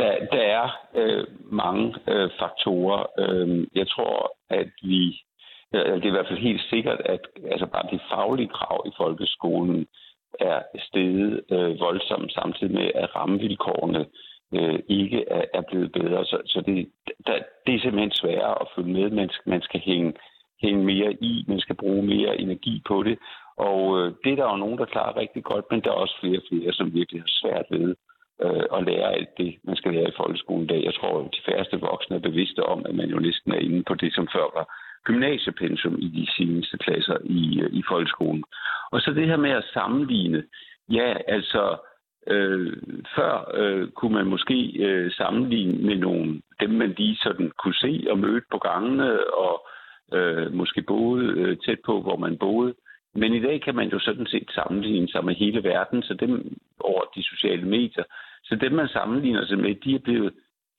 [0.00, 1.24] Der, der er øh,
[1.62, 3.00] mange øh, faktorer.
[3.18, 5.20] Øh, jeg tror, at vi,
[5.74, 7.20] øh, det er i hvert fald helt sikkert, at
[7.52, 9.86] altså bare de faglige krav i folkeskolen
[10.40, 14.06] er steget øh, voldsomt, samtidig med, at rammevilkårene
[14.54, 16.24] øh, ikke er, er blevet bedre.
[16.24, 16.88] Så, så det,
[17.26, 19.10] der, det er simpelthen sværere at følge med.
[19.10, 20.12] Man skal, man skal hænge,
[20.62, 23.18] hænge mere i, man skal bruge mere energi på det.
[23.56, 26.16] Og øh, det er der jo nogen, der klarer rigtig godt, men der er også
[26.20, 27.94] flere og flere, som virkelig har svært ved
[28.44, 30.84] øh, lære alt det, man skal lære i folkeskolen i dag.
[30.84, 33.82] Jeg tror, at de færreste voksne er bevidste om, at man jo næsten er inde
[33.82, 34.66] på det, som før var
[35.04, 38.44] gymnasiepensum i de seneste klasser i, øh, i folkeskolen.
[38.92, 40.42] Og så det her med at sammenligne.
[40.90, 41.76] Ja, altså,
[42.26, 42.72] øh,
[43.16, 48.06] før øh, kunne man måske øh, sammenligne med nogle, dem man lige sådan kunne se
[48.10, 49.66] og møde på gangene, og
[50.12, 52.74] øh, måske boede øh, tæt på, hvor man boede.
[53.14, 56.58] Men i dag kan man jo sådan set sammenligne sig med hele verden, så dem
[56.80, 58.04] over de sociale medier,
[58.44, 60.32] så dem, man sammenligner sig med, de er blevet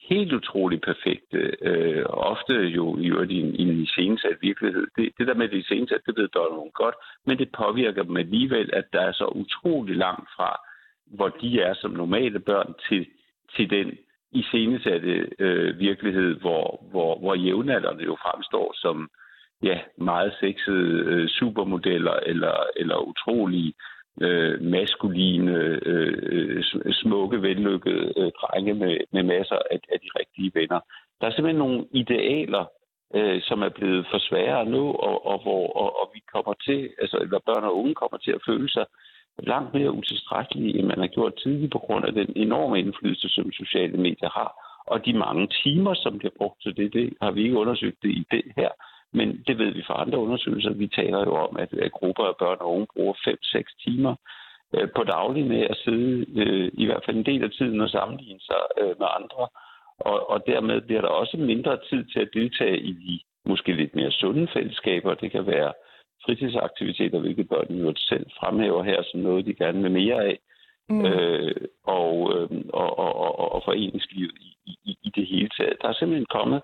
[0.09, 4.87] helt utroligt perfekte, øh, ofte jo i øvrigt i en, i en iscenesat virkelighed.
[4.97, 6.95] Det, det der med det iscenesat, det ved nogen godt,
[7.25, 10.59] men det påvirker dem alligevel, at der er så utrolig langt fra
[11.05, 13.07] hvor de er som normale børn, til,
[13.55, 13.97] til den
[14.31, 19.09] iscenesatte øh, virkelighed, hvor, hvor, hvor jævnaldrende jo fremstår som
[19.63, 23.73] ja, meget sexede øh, supermodeller eller, eller utrolige
[24.25, 30.51] øh, maskuline, øh, øh smukke, vellykkede øh, drenge med, med masser af, af de rigtige
[30.53, 30.79] venner.
[31.21, 32.65] Der er simpelthen nogle idealer,
[33.15, 36.89] øh, som er blevet for svære nu, og, og hvor og, og vi kommer til,
[37.01, 38.85] altså eller børn og unge kommer til at føle sig
[39.37, 43.51] langt mere utilstrækkelige, end man har gjort tidligere på grund af den enorme indflydelse, som
[43.51, 44.51] sociale medier har,
[44.87, 46.93] og de mange timer, som bliver brugt til det.
[46.93, 48.69] Det har vi ikke undersøgt det i det her,
[49.13, 50.73] men det ved vi fra andre undersøgelser.
[50.73, 54.15] Vi taler jo om, at, at grupper af børn og unge bruger 5-6 timer
[54.75, 57.89] øh, på daglig med at sidde øh, i hvert fald en del af tiden og
[57.89, 59.47] sammenligne sig øh, med andre.
[59.99, 63.95] Og, og dermed bliver der også mindre tid til at deltage i de måske lidt
[63.95, 65.13] mere sunde fællesskaber.
[65.13, 65.73] Det kan være
[66.25, 70.39] fritidsaktiviteter, hvilket børnene jo selv fremhæver her som noget, de gerne vil mere af.
[70.89, 71.05] Mm.
[71.05, 75.81] Øh, og, øh, og, og, og, og foreningslivet i, i, i det hele taget.
[75.81, 76.61] Der er simpelthen kommet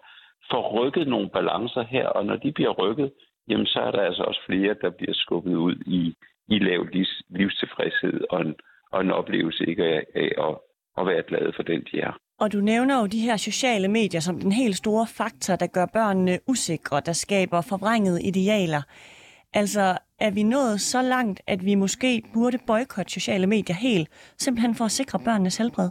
[0.51, 3.11] får rykket nogle balancer her, og når de bliver rykket,
[3.49, 6.15] jamen så er der altså også flere, der bliver skubbet ud i,
[6.47, 8.55] i lav livs, livstilfredshed og en,
[8.91, 10.55] og en oplevelse ikke af, af at,
[10.97, 12.11] at være glade for den, de er.
[12.39, 15.85] Og du nævner jo de her sociale medier som den helt store faktor, der gør
[15.85, 18.81] børnene usikre, der skaber forvrængede idealer.
[19.53, 24.75] Altså, er vi nået så langt, at vi måske burde boykotte sociale medier helt, simpelthen
[24.75, 25.89] for at sikre børnenes helbred?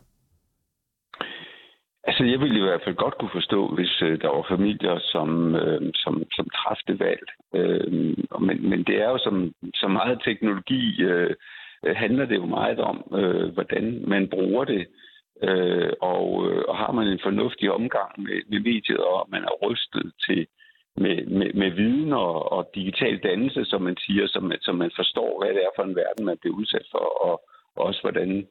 [2.08, 5.54] Altså, jeg ville i hvert fald godt kunne forstå, hvis øh, der var familier, som,
[5.54, 7.28] øh, som, som træffede valg.
[7.54, 7.92] Øh,
[8.40, 11.36] men, men det er jo som, så meget teknologi, øh,
[11.96, 14.86] handler det jo meget om, øh, hvordan man bruger det.
[15.42, 19.66] Øh, og, øh, og har man en fornuftig omgang med, med mediet, og man er
[19.66, 20.46] rystet til
[20.96, 25.38] med, med, med viden og, og digital dannelse, som man siger, som, som man forstår,
[25.38, 27.42] hvad det er for en verden, man bliver udsat for, og
[27.76, 28.46] også hvordan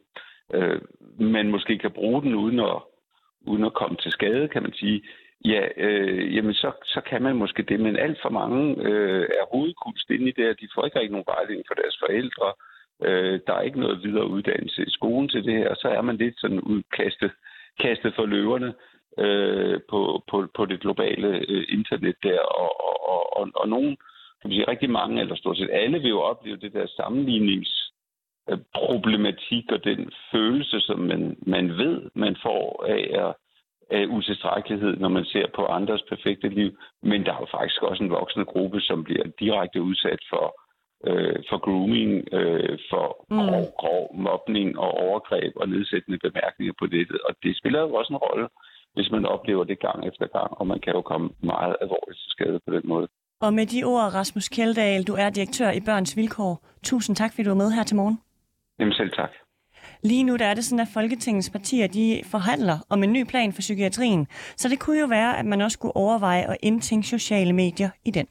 [0.53, 0.81] øh,
[1.19, 2.81] man måske kan bruge den uden at,
[3.47, 5.01] uden at komme til skade, kan man sige.
[5.45, 9.45] Ja, øh, jamen så, så kan man måske det, men alt for mange øh, er
[9.51, 12.47] hovedkunst inde i det, at de får ikke rigtig nogen vejledning for deres forældre.
[13.03, 16.01] Øh, der er ikke noget videre uddannelse i skolen til det her, og så er
[16.01, 17.31] man lidt sådan udkastet
[17.79, 18.73] kastet for løverne
[19.19, 22.71] øh, på, på, på det globale øh, internet der, og,
[23.09, 23.97] og, og, og nogen,
[24.41, 27.84] kan man sige, rigtig mange, eller stort set alle, vil jo opleve det der sammenlignings
[28.47, 33.33] sammenligningsproblematik og den følelse, som man, man ved, man får af,
[33.91, 36.71] af utilstrækkelighed, når man ser på andres perfekte liv.
[37.03, 40.45] Men der er jo faktisk også en voksende gruppe, som bliver direkte udsat for
[41.09, 43.37] øh, for grooming, øh, for mm.
[43.37, 47.11] grov, grov mobning og overgreb og nedsættende bemærkninger på det.
[47.27, 48.47] Og det spiller jo også en rolle,
[48.93, 52.29] hvis man oplever det gang efter gang, og man kan jo komme meget alvorligt til
[52.35, 53.07] skade på den måde.
[53.41, 56.53] Og med de ord, Rasmus Kjeldahl, du er direktør i Børns Vilkår.
[56.83, 58.17] Tusind tak, fordi du var med her til morgen.
[58.79, 59.29] Jamen selv tak.
[60.03, 63.53] Lige nu der er det sådan, at Folketingets partier de forhandler om en ny plan
[63.53, 67.53] for psykiatrien, så det kunne jo være, at man også skulle overveje at indtænke sociale
[67.53, 68.27] medier i den.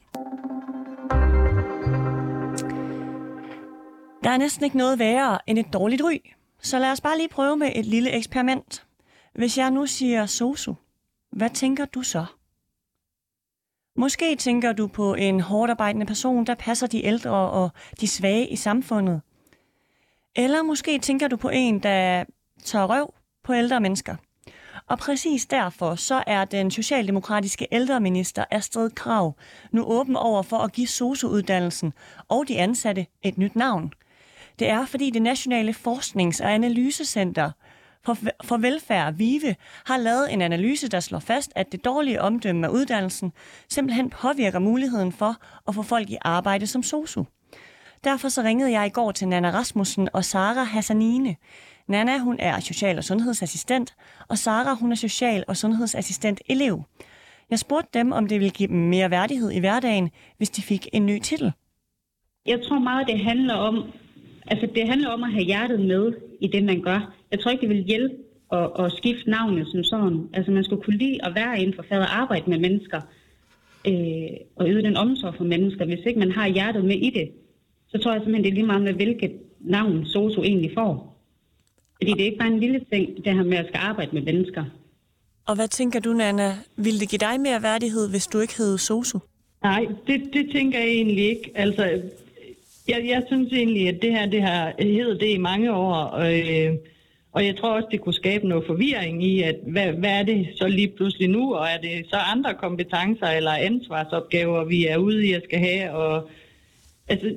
[4.24, 6.18] Der er næsten ikke noget værre end et dårligt ry,
[6.58, 8.86] så lad os bare lige prøve med et lille eksperiment.
[9.34, 10.74] Hvis jeg nu siger sosu,
[11.32, 12.24] hvad tænker du så?
[13.96, 18.48] Måske tænker du på en hårdt arbejdende person, der passer de ældre og de svage
[18.48, 19.20] i samfundet.
[20.36, 22.24] Eller måske tænker du på en, der
[22.64, 24.16] tager røv på ældre mennesker.
[24.86, 29.36] Og præcis derfor så er den socialdemokratiske ældreminister Astrid Krav
[29.72, 31.92] nu åben over for at give SOSU-uddannelsen
[32.28, 33.92] og de ansatte et nyt navn.
[34.58, 37.50] Det er, fordi det Nationale Forsknings- og Analysecenter
[38.04, 42.66] for, for Velfærd, VIVE, har lavet en analyse, der slår fast, at det dårlige omdømme
[42.66, 43.32] af uddannelsen
[43.68, 45.36] simpelthen påvirker muligheden for
[45.68, 47.24] at få folk i arbejde som sosu.
[48.04, 51.36] Derfor så ringede jeg i går til Nana Rasmussen og Sara Hassanine.
[51.88, 53.94] Nana, hun er social- og sundhedsassistent,
[54.28, 56.82] og Sara, hun er social- og sundhedsassistent elev.
[57.50, 60.88] Jeg spurgte dem, om det ville give dem mere værdighed i hverdagen, hvis de fik
[60.92, 61.52] en ny titel.
[62.46, 63.84] Jeg tror meget, det handler om,
[64.46, 67.14] altså det handler om at have hjertet med i det, man gør.
[67.30, 68.14] Jeg tror ikke, det vil hjælpe
[68.52, 70.28] at, at skifte navnet som sådan.
[70.32, 73.00] Altså man skulle kunne lide at være inden for faget og arbejde med mennesker,
[73.86, 75.84] øh, og yde den omsorg for mennesker.
[75.84, 77.30] Hvis ikke man har hjertet med i det,
[77.94, 81.16] så tror jeg simpelthen, det er lige meget med, hvilket navn SOSU egentlig får.
[81.96, 84.22] Fordi det er ikke bare en lille ting, det her med at skal arbejde med
[84.22, 84.64] mennesker.
[85.46, 86.58] Og hvad tænker du, Nana?
[86.76, 89.18] Vil det give dig mere værdighed, hvis du ikke hed SOSU?
[89.62, 91.50] Nej, det, det tænker jeg egentlig ikke.
[91.54, 91.82] Altså,
[92.88, 96.40] jeg, jeg synes egentlig, at det her det har heddet det i mange år, og,
[96.42, 96.74] øh,
[97.32, 100.48] og jeg tror også, det kunne skabe noget forvirring i, at hvad, hvad er det
[100.56, 105.26] så lige pludselig nu, og er det så andre kompetencer eller ansvarsopgaver, vi er ude
[105.26, 106.28] i at skal have, og
[107.08, 107.34] Altså,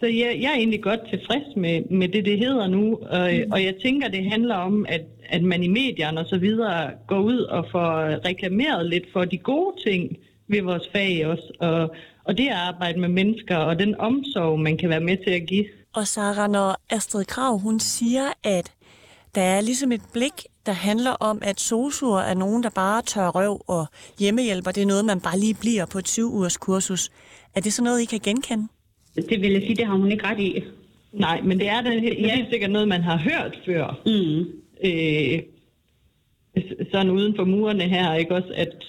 [0.00, 3.52] så jeg, jeg er egentlig godt tilfreds med, med det, det hedder nu, og, mm.
[3.52, 7.20] og jeg tænker, det handler om, at, at man i medierne og så videre går
[7.20, 10.16] ud og får reklameret lidt for de gode ting
[10.48, 14.76] ved vores fag også, og, og det at arbejde med mennesker, og den omsorg, man
[14.76, 15.64] kan være med til at give.
[15.94, 18.72] Og Sara, når Astrid Krav, hun siger, at
[19.34, 20.32] der er ligesom et blik,
[20.66, 23.86] der handler om, at sosuer er nogen, der bare tør røv, og
[24.18, 27.10] hjemmehjælper, det er noget, man bare lige bliver på et syv ugers kursus.
[27.54, 28.68] Er det så noget, I kan genkende?
[29.28, 30.64] Det vil jeg sige, det har hun ikke ret i.
[31.12, 32.34] Nej, men det er da helt, ja.
[32.36, 34.00] helt sikkert noget, man har hørt før.
[34.06, 34.46] Mm.
[34.84, 35.38] Øh,
[36.92, 38.84] sådan uden for murene her, ikke også, at,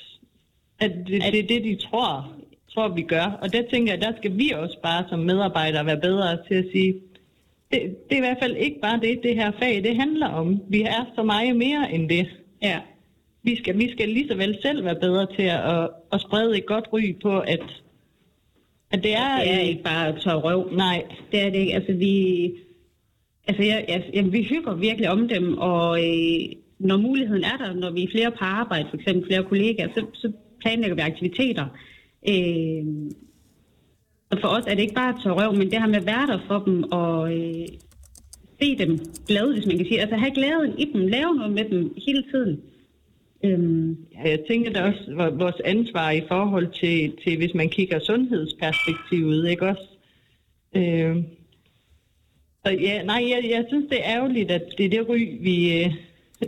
[0.79, 2.33] at, det, at det er det, de tror,
[2.73, 3.39] tror, vi gør.
[3.41, 6.65] Og der tænker jeg, der skal vi også bare som medarbejdere være bedre til at
[6.71, 6.93] sige,
[7.71, 10.61] det, det er i hvert fald ikke bare det, det her fag, det handler om.
[10.67, 12.27] Vi er så meget mere end det.
[12.61, 12.79] Ja.
[13.43, 16.57] Vi skal, vi skal lige så vel selv være bedre til at, at, at sprede
[16.57, 17.81] et godt ry på, at
[18.91, 20.69] at det er, det er ikke bare tør røv.
[20.71, 21.73] Nej, det er det ikke.
[21.73, 22.13] Altså, vi,
[23.47, 26.39] altså, jeg, jeg, jeg, vi hygger virkelig om dem, og øh,
[26.79, 30.05] når muligheden er der, når vi er flere på arbejde, for eksempel flere kollegaer, så,
[30.13, 31.65] så planlægger vi aktiviteter.
[32.29, 32.85] Øh,
[34.31, 36.27] og for os er det ikke bare tør røv, men det her med at være
[36.27, 37.67] der for dem, og øh,
[38.61, 40.01] se dem glade, hvis man kan sige.
[40.01, 42.61] Altså have glæden i dem, lave noget med dem hele tiden.
[43.43, 47.99] Øhm, ja, jeg tænker da også vores ansvar i forhold til, til hvis man kigger
[47.99, 49.87] sundhedsperspektivet, ikke også?
[50.75, 51.25] Øhm,
[52.65, 55.83] så ja, nej, jeg, jeg synes, det er ærgerligt, at det er det ry, vi,
[55.83, 55.93] øh,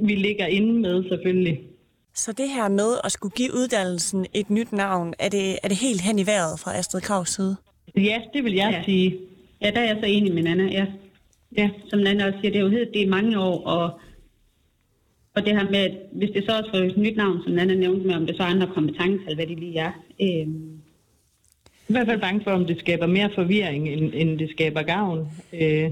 [0.01, 1.61] vi ligger inde med selvfølgelig.
[2.13, 5.77] Så det her med at skulle give uddannelsen et nyt navn, er det, er det
[5.77, 7.55] helt hen i vejret fra Astrid Kravs side?
[7.95, 8.83] Ja, det vil jeg ja.
[8.83, 9.19] sige.
[9.61, 10.85] Ja, der er jeg så enig med Nana, ja.
[11.57, 13.99] Ja, som Nana også siger, det er jo hed, det er mange år, og
[15.35, 17.75] og det her med, at hvis det så også får et nyt navn, som Anna
[17.75, 19.91] nævnte med, om det så er andre kompetencer, eller hvad det lige er.
[20.21, 20.47] Øh...
[21.89, 25.27] I hvert fald bange for, om det skaber mere forvirring, end, end det skaber gavn.
[25.53, 25.91] Øh,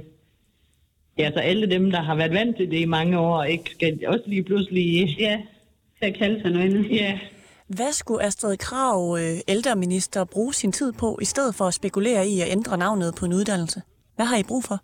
[1.17, 3.99] ja, så alle dem, der har været vant til det i mange år, ikke skal
[4.07, 5.15] også lige pludselig...
[5.19, 5.41] Ja,
[5.95, 6.91] skal kalde sig noget andet.
[6.91, 7.19] Ja.
[7.67, 12.27] Hvad skulle Astrid Krav, øh, ældreminister, bruge sin tid på, i stedet for at spekulere
[12.27, 13.81] i at ændre navnet på en uddannelse?
[14.15, 14.79] Hvad har I brug for?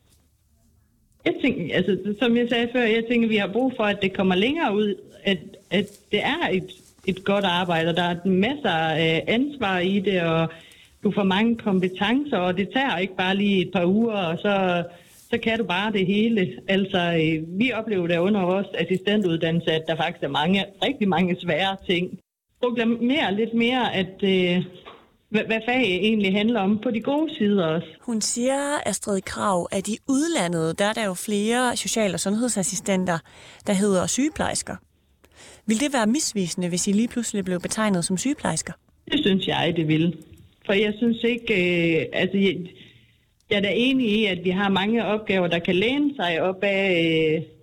[1.26, 4.14] Jeg tænker, altså, som jeg sagde før, jeg tænker, vi har brug for, at det
[4.14, 5.38] kommer længere ud, at,
[5.72, 6.72] at det er et,
[7.08, 10.48] et godt arbejde, og der er masser af øh, ansvar i det, og
[11.04, 14.84] du får mange kompetencer, og det tager ikke bare lige et par uger, og så,
[15.30, 16.54] så kan du bare det hele.
[16.68, 21.38] Altså, øh, vi oplever det under vores assistentuddannelse, at der faktisk er mange, rigtig mange
[21.40, 22.20] svære ting.
[22.62, 24.66] Proklamer lidt mere, at øh,
[25.36, 27.88] hvad, hvad fag egentlig handler om på de gode sider også.
[28.02, 33.20] Hun siger, Astrid Krav, at i udlandet, der er der jo flere social- og sundhedsassistenter,
[33.68, 34.76] der hedder sygeplejersker.
[35.66, 38.74] Vil det være misvisende, hvis I lige pludselig blev betegnet som sygeplejersker?
[39.12, 40.18] Det synes jeg, det vil.
[40.66, 42.56] For jeg synes ikke, øh, altså jeg,
[43.50, 46.64] jeg er da enig i, at vi har mange opgaver, der kan læne sig op
[46.64, 46.86] af
[47.36, 47.55] øh,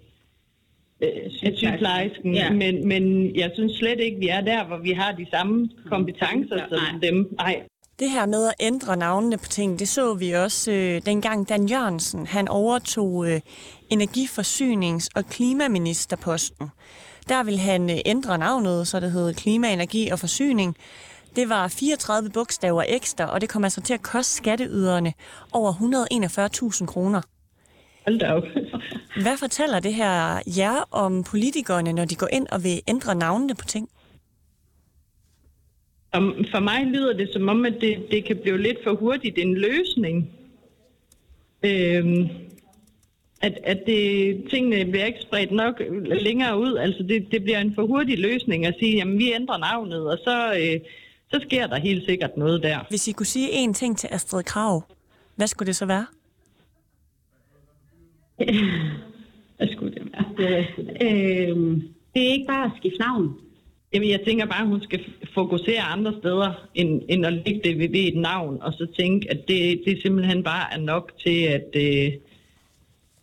[1.02, 2.50] øh sygeplejersken, ja.
[2.50, 6.56] men, men jeg synes slet ikke, vi er der, hvor vi har de samme kompetencer
[6.56, 7.28] ja, som dem.
[7.36, 7.62] Nej.
[7.98, 11.66] Det her med at ændre navnene på ting, det så vi også øh, dengang Dan
[11.66, 13.40] Jørgensen, han overtog øh,
[13.94, 16.70] energiforsynings- og klimaministerposten.
[17.28, 20.76] Der ville han øh, ændre navnet, så det hed Klima, Energi og Forsyning.
[21.36, 25.12] Det var 34 bogstaver ekstra, og det kom altså til at koste skatteyderne
[25.52, 27.22] over 141.000 kroner.
[28.06, 28.44] Hold da op.
[29.24, 33.54] Hvad fortæller det her jer om politikerne, når de går ind og vil ændre navnene
[33.54, 33.88] på ting?
[36.50, 39.54] For mig lyder det som om, at det, det kan blive lidt for hurtigt en
[39.54, 40.30] løsning.
[41.62, 42.28] Øhm,
[43.40, 46.76] at, at det, tingene bliver ikke spredt nok længere ud.
[46.76, 50.18] Altså det, det bliver en for hurtig løsning at sige, jamen vi ændrer navnet, og
[50.24, 50.80] så, øh,
[51.30, 52.78] så sker der helt sikkert noget der.
[52.88, 54.82] Hvis I kunne sige én ting til Astrid Krav,
[55.36, 56.06] hvad skulle det så være?
[59.56, 60.24] Hvad skulle det være?
[60.36, 61.82] Det, øhm,
[62.14, 63.36] det er ikke bare at skifte navn.
[63.94, 65.00] Jamen, jeg tænker bare, at hun skal
[65.34, 69.48] fokusere andre steder, end, end at lægge det ved, et navn, og så tænke, at
[69.48, 72.12] det, det simpelthen bare er nok til, at, øh,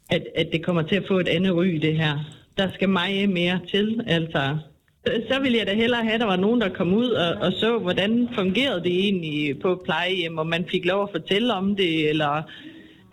[0.09, 2.17] at, at det kommer til at få et andet ry, det her.
[2.57, 4.57] Der skal meget mere til, altså.
[5.05, 7.53] Så ville jeg da hellere have, at der var nogen, der kom ud og, og
[7.53, 12.09] så, hvordan fungerede det egentlig på plejehjem, og man fik lov at fortælle om det,
[12.09, 12.43] eller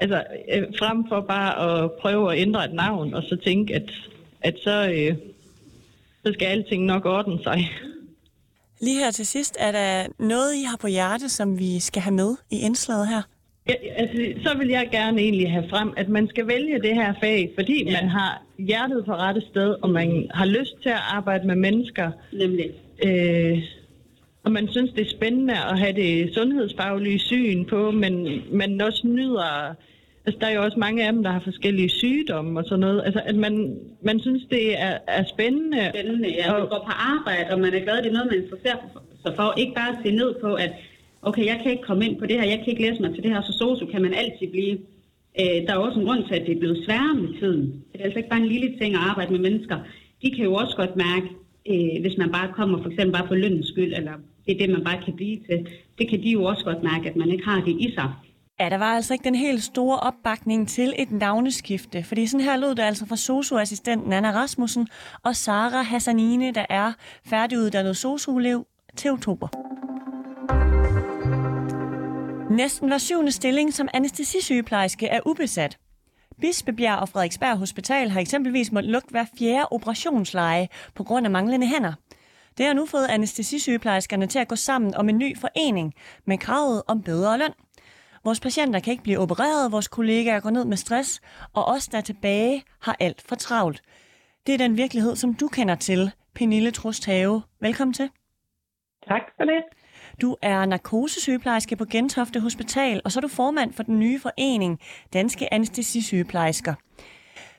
[0.01, 0.25] altså,
[0.55, 3.91] øh, frem for bare at prøve at ændre et navn, og så tænke, at,
[4.41, 5.17] at så, øh,
[6.27, 7.71] så skal alting nok ordne sig.
[8.81, 12.15] Lige her til sidst, er der noget, I har på hjerte, som vi skal have
[12.15, 13.23] med i indslaget her?
[13.69, 17.15] Ja, altså, så vil jeg gerne egentlig have frem, at man skal vælge det her
[17.21, 18.01] fag, fordi ja.
[18.01, 22.11] man har hjertet på rette sted, og man har lyst til at arbejde med mennesker.
[22.33, 22.71] Nemlig.
[23.05, 23.63] Øh,
[24.47, 29.03] og man synes, det er spændende at have det sundhedsfaglige syn på, men man også
[29.07, 29.75] nyder...
[30.27, 33.03] Altså, der er jo også mange af dem, der har forskellige sygdomme og sådan noget.
[33.05, 35.91] Altså, at man, man synes, det er, er spændende.
[35.95, 36.53] Spændende, ja.
[36.53, 38.77] Og, man går på arbejde, og man er glad, det er noget, man interesserer
[39.23, 39.55] sig for.
[39.57, 40.73] Ikke bare at se ned på, at
[41.23, 43.23] okay, jeg kan ikke komme ind på det her, jeg kan ikke læse mig til
[43.23, 44.79] det her, så sosu kan man altid blive.
[45.41, 47.63] Øh, der er også en grund til, at det er blevet sværere med tiden.
[47.93, 49.77] Det er altså ikke bare en lille ting at arbejde med mennesker.
[50.23, 51.29] De kan jo også godt mærke,
[51.73, 54.17] øh, hvis man bare kommer for eksempel bare for lønens skyld, eller
[54.47, 55.69] det er det, man bare kan blive til.
[55.99, 58.13] Det kan de jo også godt mærke, at man ikke har det i sig.
[58.61, 62.57] Ja, der var altså ikke den helt store opbakning til et navneskifte, fordi sådan her
[62.57, 64.89] lød det altså fra socioassistenten Anna Rasmussen
[65.25, 66.93] og Sara Hassanine, der er
[67.27, 68.67] færdiguddannet socioelev
[68.97, 69.49] til oktober.
[72.51, 75.79] Næsten hver syvende stilling som anestesisygeplejerske er ubesat.
[76.41, 81.67] Bispebjerg og Frederiksberg Hospital har eksempelvis måttet lukke hver fjerde operationsleje på grund af manglende
[81.67, 81.93] hænder.
[82.59, 85.95] Det har nu fået anestesisygeplejerskerne til at gå sammen om en ny forening
[86.25, 87.53] med kravet om bedre løn.
[88.25, 91.21] Vores patienter kan ikke blive opereret, vores kollegaer går ned med stress,
[91.53, 93.83] og os, der er tilbage, har alt for travlt.
[94.47, 97.43] Det er den virkelighed, som du kender til, Pernille Trusthave.
[97.61, 98.11] Velkommen til.
[99.09, 99.63] Tak for det.
[100.23, 104.79] Du er narkosesygeplejerske på Gentofte Hospital, og så er du formand for den nye forening,
[105.13, 106.75] Danske Anestesisygeplejersker.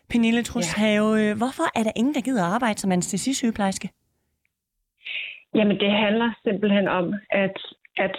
[0.09, 1.33] Pernille Trusthave, ja.
[1.33, 3.89] hvorfor er der ingen, der gider arbejde som anestesisygeplejerske?
[5.57, 7.57] Jamen, det handler simpelthen om, at,
[7.97, 8.15] at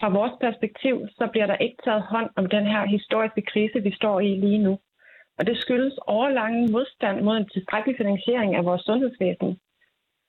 [0.00, 3.92] fra vores perspektiv, så bliver der ikke taget hånd om den her historiske krise, vi
[3.94, 4.78] står i lige nu.
[5.38, 9.50] Og det skyldes overlange modstand mod en tilstrækkelig finansiering af vores sundhedsvæsen.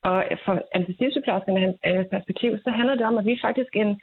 [0.04, 4.02] Og for anestesisygeplejerskernes øh, perspektiv, så handler det om, at vi er faktisk en,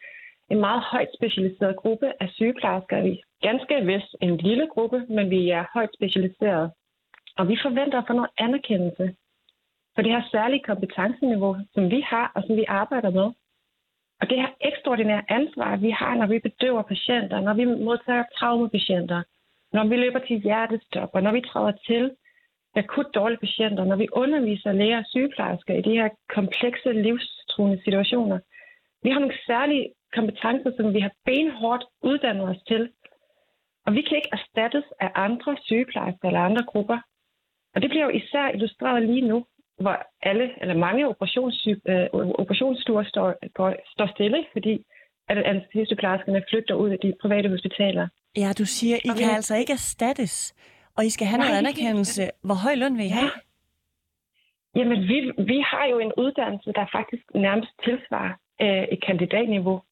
[0.50, 3.02] en meget højt specialiseret gruppe af sygeplejersker.
[3.02, 6.70] Vi er ganske vist en lille gruppe, men vi er højt specialiseret.
[7.38, 9.14] Og vi forventer at få noget anerkendelse
[9.94, 13.28] for det her særlige kompetenceniveau, som vi har og som vi arbejder med.
[14.20, 19.22] Og det her ekstraordinære ansvar, vi har, når vi bedøver patienter, når vi modtager traumapatienter,
[19.72, 22.10] når vi løber til hjertestop, og når vi træder til
[22.76, 28.38] akut dårlige patienter, når vi underviser læger og sygeplejersker i de her komplekse livstruende situationer.
[29.02, 32.90] Vi har nogle særlige kompetencer, som vi har benhårdt uddannet os til.
[33.86, 36.98] Og vi kan ikke erstattes af andre sygeplejersker eller andre grupper.
[37.74, 39.46] Og det bliver jo især illustreret lige nu,
[39.80, 42.06] hvor alle eller mange øh,
[42.42, 44.84] operationsstuer står, går, står stille, fordi
[45.28, 48.08] at anestesisygeplejerskerne flygter ud af de private hospitaler.
[48.36, 50.54] Ja, du siger, I kan altså ikke erstattes.
[50.96, 52.22] Og I skal have noget anerkendelse.
[52.42, 53.30] Hvor høj løn vil I have?
[54.76, 59.82] Jamen, vi, vi har jo en uddannelse, der faktisk nærmest tilsvarer øh, et kandidatniveau.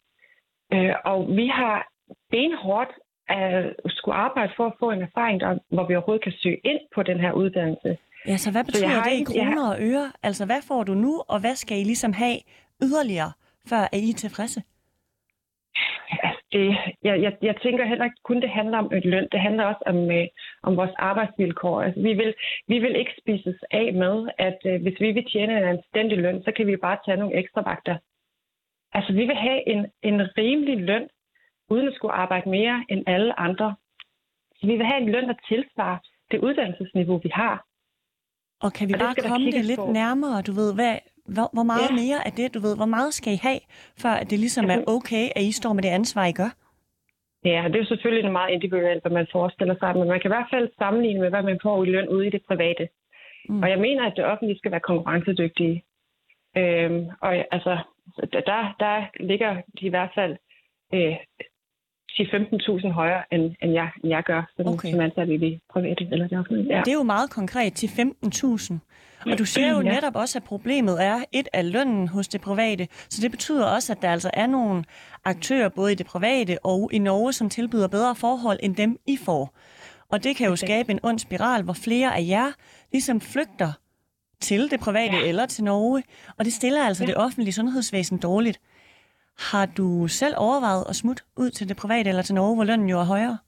[0.73, 1.89] Øh, og vi har
[2.31, 2.93] benhårdt
[3.29, 6.81] at skulle arbejde for at få en erfaring, der, hvor vi overhovedet kan søge ind
[6.95, 7.99] på den her uddannelse.
[8.27, 10.13] Ja, så hvad betyder så det i kroner og øre?
[10.23, 12.39] Altså, hvad får du nu, og hvad skal I ligesom have
[12.83, 13.33] yderligere,
[13.71, 14.63] før er I tilfredse?
[16.23, 19.29] Altså, det, jeg, jeg, jeg tænker heller ikke kun, det handler om et løn.
[19.33, 20.27] Det handler også om, øh,
[20.63, 21.83] om vores arbejdsvilkår.
[21.83, 22.35] Altså, vi, vil,
[22.69, 26.43] vi vil ikke spises af med, at øh, hvis vi vil tjene en anstændig løn,
[26.43, 27.97] så kan vi bare tage nogle ekstra vagter.
[28.93, 31.09] Altså, vi vil have en, en rimelig løn,
[31.71, 33.75] uden at skulle arbejde mere end alle andre.
[34.57, 35.99] Så vi vil have en løn, der tilsvarer
[36.31, 37.68] det uddannelsesniveau, vi har.
[38.65, 39.93] Og kan vi og bare komme det lidt på.
[39.93, 40.95] nærmere, du ved, hvad,
[41.35, 42.01] hvor, hvor meget ja.
[42.03, 43.61] mere af det, du ved, hvor meget skal I have,
[44.03, 46.51] før det ligesom er okay, at I står med det ansvar, I gør?
[47.45, 50.35] Ja, det er jo selvfølgelig meget individuelt, hvad man forestiller sig, men man kan i
[50.37, 52.89] hvert fald sammenligne med, hvad man får i løn ude i det private.
[53.49, 53.63] Mm.
[53.63, 55.85] Og jeg mener, at det offentlige skal være konkurrencedygtige.
[56.57, 57.79] Øhm, og altså,
[58.33, 60.37] der, der ligger de i hvert fald
[60.95, 61.17] øh,
[62.21, 64.91] 10-15.000 højere, end, end, jeg, end jeg gør, som, okay.
[64.91, 66.75] som ansat i det private eller det offentlige.
[66.75, 66.83] Ja.
[66.85, 68.75] Det er jo meget konkret til 15.000.
[69.31, 69.95] Og du siger jo ja.
[69.95, 72.89] netop også, at problemet er et af lønnen hos det private.
[73.09, 74.85] Så det betyder også, at der altså er nogle
[75.25, 79.17] aktører, både i det private og i Norge, som tilbyder bedre forhold end dem, I
[79.25, 79.57] får.
[80.11, 82.53] Og det kan jo skabe en ond spiral, hvor flere af jer
[82.93, 83.73] ligesom flygter
[84.41, 85.29] til det private ja.
[85.29, 86.03] eller til Norge.
[86.39, 87.09] Og det stiller altså ja.
[87.09, 88.61] det offentlige sundhedsvæsen dårligt.
[89.39, 92.89] Har du selv overvejet at smutte ud til det private eller til Norge, hvor lønnen
[92.89, 93.39] jo er højere?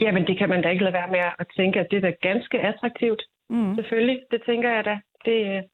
[0.00, 2.60] Jamen, det kan man da ikke lade være med at tænke, at det er ganske
[2.60, 3.22] attraktivt.
[3.50, 3.74] Mm.
[3.74, 4.94] Selvfølgelig, det tænker jeg da.
[5.24, 5.64] Det,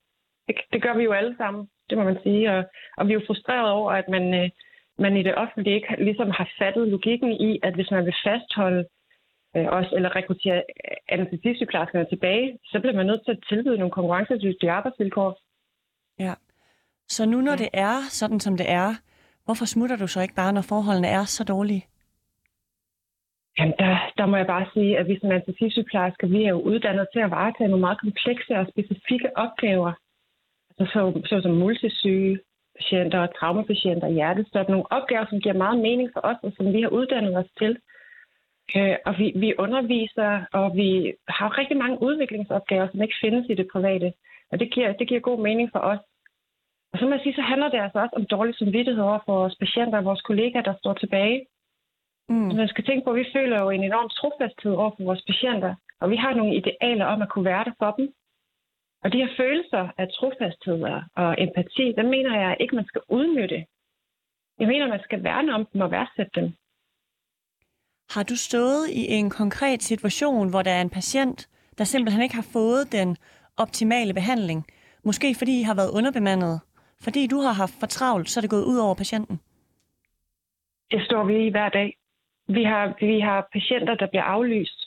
[0.46, 2.52] det, det gør vi jo alle sammen, det må man sige.
[2.52, 2.64] Og,
[2.96, 4.50] og vi er jo frustreret over, at man, øh,
[4.98, 8.84] man i det offentlige ikke ligesom har fattet logikken i, at hvis man vil fastholde
[9.56, 10.62] øh, os, eller rekruttere
[11.08, 15.38] anestesisygeplejerskerne tilbage, så bliver man nødt til at tilbyde nogle konkurrencedygtige arbejdsvilkår.
[16.18, 16.34] Ja.
[17.08, 17.56] Så nu når ja.
[17.56, 18.94] det er sådan, som det er,
[19.44, 21.86] Hvorfor smutter du så ikke bare, når forholdene er så dårlige?
[23.58, 27.06] Jamen, der, der må jeg bare sige, at vi som anestesisygeplejersker, vi er jo uddannet
[27.12, 29.92] til at varetage nogle meget komplekse og specifikke opgaver.
[30.70, 32.38] Altså så, så som multisyge
[32.78, 34.68] patienter og traumapatienter og hjertestop.
[34.68, 37.78] Nogle opgaver, som giver meget mening for os, og som vi har uddannet os til.
[38.76, 43.54] Øh, og vi, vi underviser, og vi har rigtig mange udviklingsopgaver, som ikke findes i
[43.54, 44.12] det private.
[44.50, 46.02] Og det giver, det giver god mening for os.
[46.92, 49.34] Og så må jeg sige, så handler det altså også om dårlig samvittighed over for
[49.40, 51.46] vores patienter og vores kollegaer, der står tilbage.
[52.28, 52.54] Mm.
[52.60, 55.74] Man skal tænke på, at vi føler jo en enorm trofasthed over for vores patienter,
[56.00, 58.06] og vi har nogle idealer om at kunne være der for dem.
[59.02, 60.82] Og de her følelser af trofasthed
[61.22, 63.66] og empati, dem mener jeg ikke, man skal udnytte.
[64.60, 66.46] Jeg mener, man skal værne om dem og værdsætte dem.
[68.14, 72.34] Har du stået i en konkret situation, hvor der er en patient, der simpelthen ikke
[72.34, 73.16] har fået den
[73.56, 74.66] optimale behandling?
[75.04, 76.60] Måske fordi I har været underbemandet?
[77.04, 79.40] Fordi du har haft for travlt, så er det gået ud over patienten?
[80.90, 81.96] Det står vi i hver dag.
[82.48, 84.80] Vi har, vi har patienter, der bliver aflyst,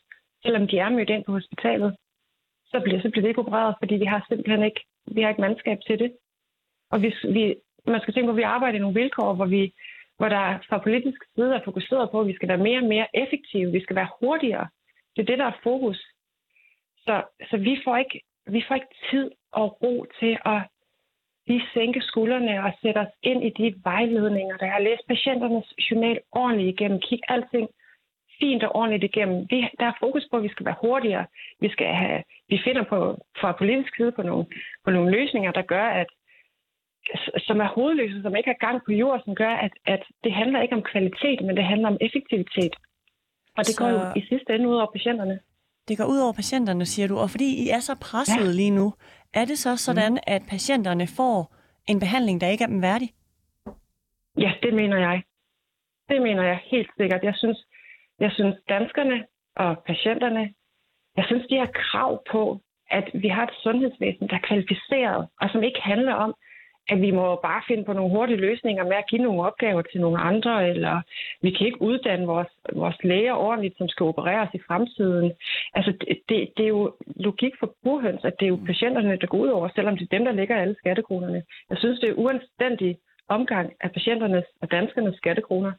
[0.44, 1.96] selvom de er mødt ind på hospitalet.
[2.66, 4.82] Så bliver, så bliver det ikke opereret, fordi vi har simpelthen ikke,
[5.16, 6.12] vi har ikke mandskab til det.
[6.92, 7.56] Og vi, vi,
[7.88, 9.74] man skal tænke på, at vi arbejder i nogle vilkår, hvor, vi,
[10.18, 13.08] hvor der fra politisk side er fokuseret på, at vi skal være mere og mere
[13.14, 14.68] effektive, vi skal være hurtigere.
[15.16, 16.00] Det er det, der er fokus.
[16.98, 20.62] Så, så vi, får ikke, vi får ikke tid og ro til at
[21.48, 26.20] lige sænke skuldrene og sætte os ind i de vejledninger, der har læst patienternes journal
[26.32, 27.68] ordentligt igennem, kig alting
[28.40, 29.38] fint og ordentligt igennem.
[29.50, 31.26] Vi, der er fokus på, at vi skal være hurtigere.
[31.60, 32.98] Vi, skal have, vi finder på,
[33.42, 34.46] fra politisk side på nogle,
[34.86, 36.08] på nogle løsninger, der gør, at
[37.48, 40.62] som er hovedløse, som ikke har gang på jorden, som gør, at, at det handler
[40.62, 42.76] ikke om kvalitet, men det handler om effektivitet.
[43.58, 43.80] Og det så...
[43.80, 45.40] går jo i sidste ende ud over patienterne.
[45.88, 47.18] Det går ud over patienterne, siger du.
[47.18, 48.58] Og fordi I er så presset ja.
[48.60, 48.94] lige nu,
[49.36, 50.28] er det så sådan, mm.
[50.36, 51.56] at patienterne får
[51.88, 53.10] en behandling, der ikke er dem værdig?
[54.38, 55.24] Ja, det mener jeg.
[56.10, 57.24] Det mener jeg helt sikkert.
[57.24, 57.58] Jeg synes,
[58.20, 59.26] jeg synes danskerne
[59.56, 60.54] og patienterne,
[61.18, 62.62] jeg synes, de har krav på,
[62.92, 66.34] at vi har et sundhedsvæsen, der er kvalificeret, og som ikke handler om,
[66.90, 70.02] at vi må bare finde på nogle hurtige løsninger med at give nogle opgaver til
[70.02, 71.02] nogle andre, eller
[71.42, 75.32] vi kan ikke uddanne vores, vores læger ordentligt, som skal opereres i fremtiden.
[75.74, 75.92] Altså,
[76.30, 79.48] det, det, er jo logik for burhøns, at det er jo patienterne, der går ud
[79.48, 81.44] over, selvom det er dem, der ligger alle skattekronerne.
[81.70, 85.72] Jeg synes, det er uanstændig omgang af patienternes og danskernes skattekroner.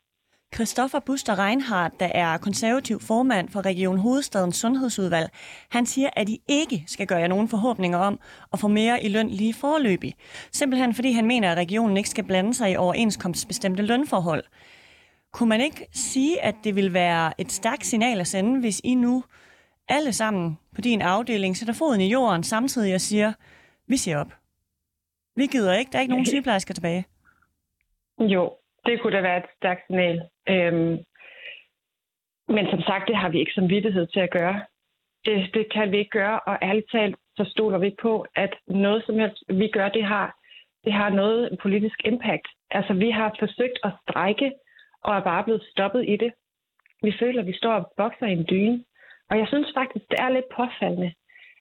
[0.56, 5.30] Christoffer Buster Reinhardt, der er konservativ formand for Region Hovedstadens Sundhedsudvalg,
[5.70, 8.20] han siger, at I ikke skal gøre jer nogen forhåbninger om
[8.52, 10.14] at få mere i løn lige forløbig.
[10.52, 14.44] Simpelthen fordi han mener, at regionen ikke skal blande sig i overenskomstbestemte lønforhold.
[15.32, 18.94] Kunne man ikke sige, at det vil være et stærkt signal at sende, hvis I
[18.94, 19.24] nu
[19.88, 23.32] alle sammen på din afdeling sætter foden i jorden samtidig og siger,
[23.88, 24.32] vi siger op.
[25.36, 27.06] Vi gider ikke, der er ikke nogen sygeplejersker tilbage.
[28.20, 28.50] Jo,
[28.86, 30.22] det kunne da være et stærkt signal.
[30.48, 30.98] Øhm,
[32.48, 34.64] men som sagt, det har vi ikke som vidtighed til at gøre.
[35.24, 38.54] Det, det kan vi ikke gøre, og ærligt talt, så stoler vi ikke på, at
[38.66, 40.36] noget som helst, vi gør, det har,
[40.84, 42.48] det har noget politisk impact.
[42.70, 44.52] Altså, vi har forsøgt at strække,
[45.04, 46.32] og er bare blevet stoppet i det.
[47.02, 48.84] Vi føler, at vi står og bokser i en dyne.
[49.30, 51.12] Og jeg synes faktisk, det er lidt påfaldende,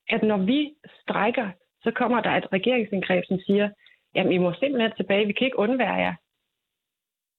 [0.10, 1.50] at når vi strækker,
[1.84, 3.70] så kommer der et regeringsindgreb, som siger,
[4.16, 6.16] jamen, I må simpelthen tilbage, vi kan ikke undvære jer.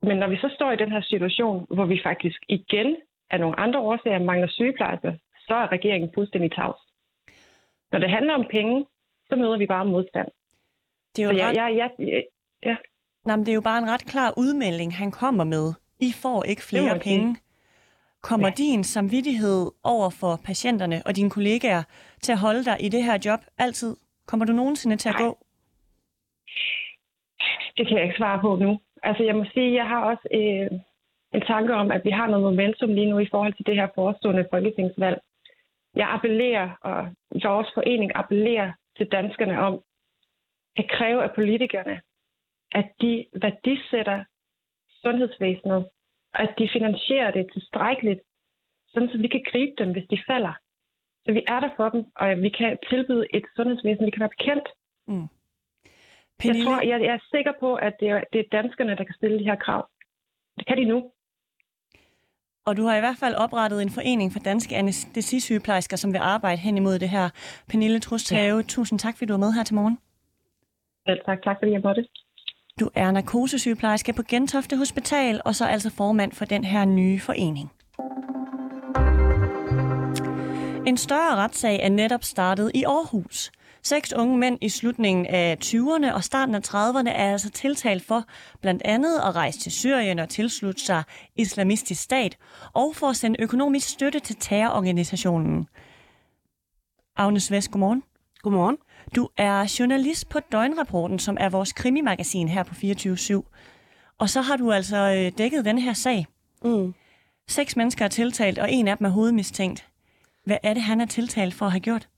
[0.06, 2.96] Men når vi så står i den her situation, hvor vi faktisk igen
[3.30, 5.12] af nogle andre årsager mangler sygeplejersker,
[5.46, 6.80] så er regeringen fuldstændig tavs.
[7.92, 8.86] Når det handler om penge,
[9.28, 10.28] så møder vi bare modstand.
[11.16, 11.56] Det er jo, ret...
[11.56, 12.20] ja, ja, ja,
[12.62, 12.76] ja.
[13.24, 15.72] Nå, men det er jo bare en ret klar udmelding, han kommer med.
[16.00, 17.36] I får ikke flere penge.
[18.22, 18.54] Kommer ja.
[18.56, 21.82] din samvittighed over for patienterne og dine kollegaer
[22.22, 23.96] til at holde dig i det her job altid?
[24.26, 25.24] Kommer du nogensinde til at Nej.
[25.24, 25.38] gå?
[27.76, 28.80] Det kan jeg ikke svare på nu.
[29.02, 30.80] Altså jeg må sige, jeg har også øh,
[31.34, 33.88] en tanke om, at vi har noget momentum lige nu i forhold til det her
[33.94, 35.20] forestående folketingsvalg.
[35.94, 39.82] Jeg appellerer, og vores forening appellerer til danskerne om
[40.76, 42.00] at kræve af politikerne,
[42.72, 44.24] at de værdisætter
[45.02, 45.88] sundhedsvæsenet,
[46.34, 48.20] og at de finansierer det tilstrækkeligt,
[48.88, 50.54] sådan så vi kan gribe dem, hvis de falder.
[51.24, 54.36] Så vi er der for dem, og vi kan tilbyde et sundhedsvæsen, vi kan være
[54.38, 54.68] bekendt.
[55.06, 55.28] Mm.
[56.38, 56.70] Pernille?
[56.70, 59.14] Jeg, tror, jeg, jeg er sikker på, at det er, det er danskerne, der kan
[59.14, 59.88] stille de her krav.
[60.58, 60.98] Det kan de nu.
[62.66, 66.60] Og du har i hvert fald oprettet en forening for danske anestesisygeplejersker, som vil arbejde
[66.60, 67.28] hen imod det her.
[67.68, 68.62] Pernille Trusthave, ja.
[68.62, 69.98] tusind tak, fordi du var med her til morgen.
[71.08, 71.42] Selv tak.
[71.42, 72.06] Tak, fordi jeg måtte.
[72.80, 77.70] Du er narkosesygeplejerske på Gentofte Hospital, og så altså formand for den her nye forening.
[80.86, 83.50] En større retssag er netop startet i Aarhus.
[83.86, 88.24] Seks unge mænd i slutningen af 20'erne og starten af 30'erne er altså tiltalt for
[88.60, 91.02] blandt andet at rejse til Syrien og tilslutte sig
[91.36, 92.36] islamistisk stat,
[92.72, 95.66] og for at sende økonomisk støtte til terrororganisationen.
[97.16, 98.02] Agnes Vest, godmorgen.
[98.42, 98.76] Godmorgen.
[99.16, 103.42] Du er journalist på Døgnrapporten, som er vores krimimagasin her på 24
[104.18, 106.26] Og så har du altså øh, dækket den her sag.
[106.64, 106.94] Mm.
[107.48, 109.88] Seks mennesker er tiltalt, og en af dem er hovedmistænkt.
[110.44, 112.08] Hvad er det, han er tiltalt for at have gjort?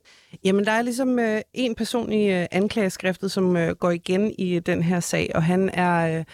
[0.45, 4.55] Jamen, der er ligesom øh, en person i øh, anklageskriftet, som øh, går igen i
[4.55, 6.25] øh, den her sag, og han er øh,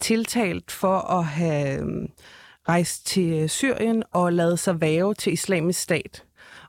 [0.00, 2.08] tiltalt for at have øh,
[2.68, 6.24] rejst til øh, Syrien og lavet sig væve til islamisk stat.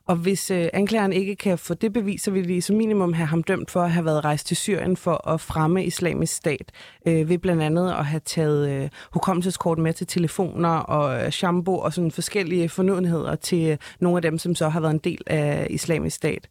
[0.06, 3.26] Og hvis øh, anklageren ikke kan få det bevis, så vil de som minimum have
[3.26, 6.72] ham dømt for at have været rejst til Syrien for at fremme islamisk stat.
[7.06, 11.78] Øh, ved blandt andet at have taget øh, hukommelseskort med til telefoner og øh, shampoo
[11.78, 15.22] og sådan forskellige fornødenheder til øh, nogle af dem, som så har været en del
[15.26, 16.48] af islamisk stat.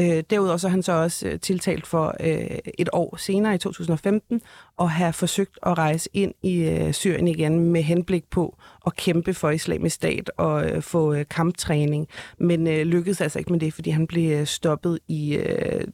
[0.00, 3.58] Øh, derudover så er han så også øh, tiltalt for øh, et år senere i
[3.58, 4.40] 2015
[4.80, 9.34] at have forsøgt at rejse ind i øh, Syrien igen med henblik på at kæmpe
[9.34, 12.08] for islamisk stat og øh, få øh, kamptræning.
[12.38, 15.36] Men øh, lykkedes altså ikke med det, fordi han blev øh, stoppet i...
[15.36, 15.84] Øh,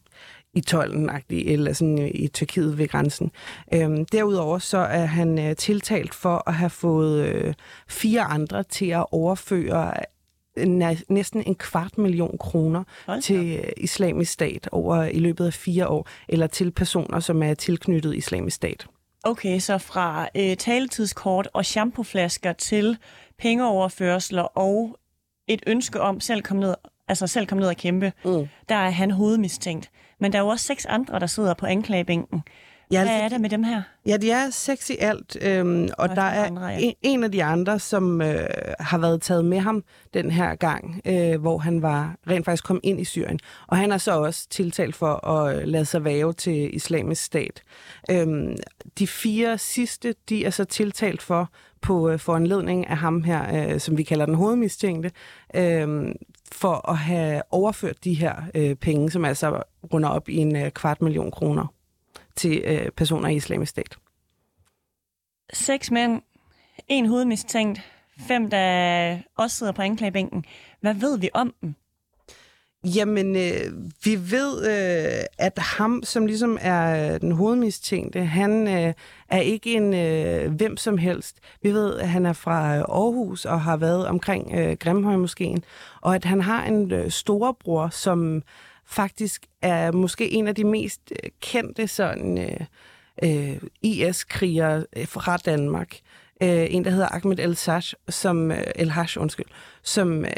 [0.54, 3.30] i tolden eller sådan øh, i Tyrkiet ved grænsen.
[3.74, 7.54] Øhm, derudover så er han øh, tiltalt for at have fået øh,
[7.88, 9.92] fire andre til at overføre
[11.08, 16.08] næsten en kvart million kroner Hold til islamisk stat over i løbet af fire år,
[16.28, 18.86] eller til personer, som er tilknyttet islamisk stat.
[19.22, 22.96] Okay, så fra øh, taletidskort og shampooflasker til
[23.38, 24.98] pengeoverførsler og
[25.48, 26.74] et ønske om selv komme ned,
[27.08, 28.48] altså selv komme ned og kæmpe, mm.
[28.68, 29.90] der er han hovedmistænkt.
[30.20, 32.42] Men der er jo også seks andre, der sidder på anklagebænken.
[32.90, 33.82] Ja, Hvad er der med dem her?
[34.06, 36.78] Ja, de er seks i alt, øhm, og, og der er andre, ja.
[36.78, 38.46] en, en af de andre, som øh,
[38.80, 39.84] har været taget med ham
[40.14, 43.38] den her gang, øh, hvor han var rent faktisk kom ind i Syrien.
[43.66, 47.62] Og han er så også tiltalt for at lade sig væve til islamisk stat.
[48.10, 48.56] Øhm,
[48.98, 53.80] de fire sidste, de er så tiltalt for på øh, foranledning af ham her, øh,
[53.80, 55.10] som vi kalder den hovedmistænkte,
[55.54, 56.14] øh,
[56.52, 59.62] for at have overført de her øh, penge, som altså
[59.92, 61.66] runder op i en øh, kvart million kroner
[62.38, 63.98] til øh, personer i islamisk stat.
[65.52, 66.22] Seks mænd,
[66.88, 67.80] en hovedmistænkt,
[68.28, 70.44] fem, der også sidder på anklagebænken.
[70.80, 71.74] Hvad ved vi om dem?
[72.84, 73.72] Jamen, øh,
[74.04, 78.94] vi ved, øh, at ham, som ligesom er den hovedmistænkte, han øh,
[79.28, 81.36] er ikke en øh, hvem som helst.
[81.62, 85.64] Vi ved, at han er fra Aarhus og har været omkring øh, Grimhøjmoskeen,
[86.00, 88.42] og at han har en øh, storebror, som
[88.88, 92.60] faktisk er måske en af de mest øh, kendte sådan øh,
[93.22, 95.96] øh, IS-krigere øh, fra Danmark.
[96.42, 99.46] Øh, en, der hedder Ahmed El-Sash, som, øh, El-Hash, undskyld,
[99.82, 100.30] som øh,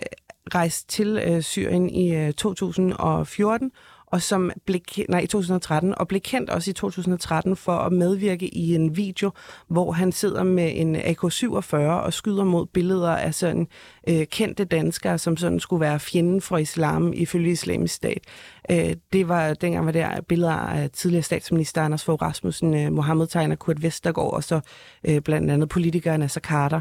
[0.55, 3.73] rejste til øh, Syrien i øh, 2014
[4.11, 8.55] og som blev, nej, i 2013, og blev kendt også i 2013 for at medvirke
[8.55, 9.31] i en video,
[9.69, 13.67] hvor han sidder med en AK-47 og skyder mod billeder af sådan
[14.09, 18.23] øh, kendte danskere, som sådan skulle være fjenden for islam ifølge islamisk stat.
[18.71, 23.27] Øh, det var dengang var der billeder af tidligere statsminister Anders Fogh Rasmussen, øh, Mohammed
[23.27, 24.61] Tegner, Kurt Vestergaard og så
[25.05, 26.81] øh, blandt andet politikeren Nasser Carter.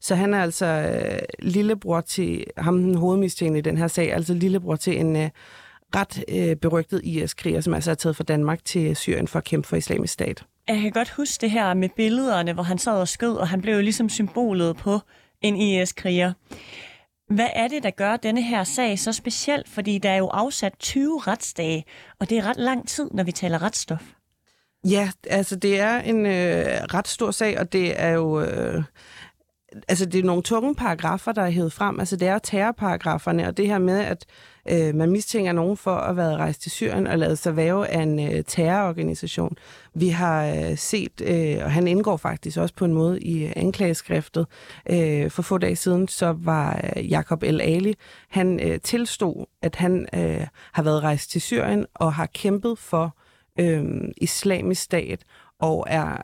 [0.00, 4.34] Så han er altså øh, lillebror til ham, den hovedmistænkte i den her sag, altså
[4.34, 5.30] lillebror til en øh,
[5.94, 9.68] ret øh, berygtet IS-kriger, som altså er taget fra Danmark til Syrien for at kæmpe
[9.68, 10.44] for islamisk stat.
[10.68, 13.60] Jeg kan godt huske det her med billederne, hvor han sad og skød, og han
[13.60, 15.00] blev jo ligesom symbolet på
[15.40, 16.32] en IS-kriger.
[17.30, 19.62] Hvad er det, der gør denne her sag så speciel?
[19.66, 21.84] Fordi der er jo afsat 20 retsdage,
[22.20, 24.02] og det er ret lang tid, når vi taler retsstof.
[24.84, 26.64] Ja, altså det er en øh,
[26.94, 28.40] ret stor sag, og det er jo...
[28.40, 28.82] Øh,
[29.88, 32.00] altså det er nogle tunge paragrafer, der er hævet frem.
[32.00, 34.26] Altså det er terrorparagraferne, og det her med, at
[34.70, 38.02] øh, man mistænker nogen for at have rejst til Syrien og lavet sig væve af
[38.02, 39.56] en øh, terrororganisation.
[39.94, 43.52] Vi har øh, set, øh, og han indgår faktisk også på en måde i øh,
[43.56, 44.46] anklageskriftet.
[44.90, 47.94] Øh, for få dage siden, så var øh, Jakob El Ali,
[48.28, 53.16] han øh, tilstod, at han øh, har været rejst til Syrien og har kæmpet for
[53.60, 53.84] øh,
[54.16, 55.24] islamisk stat
[55.60, 56.22] og er,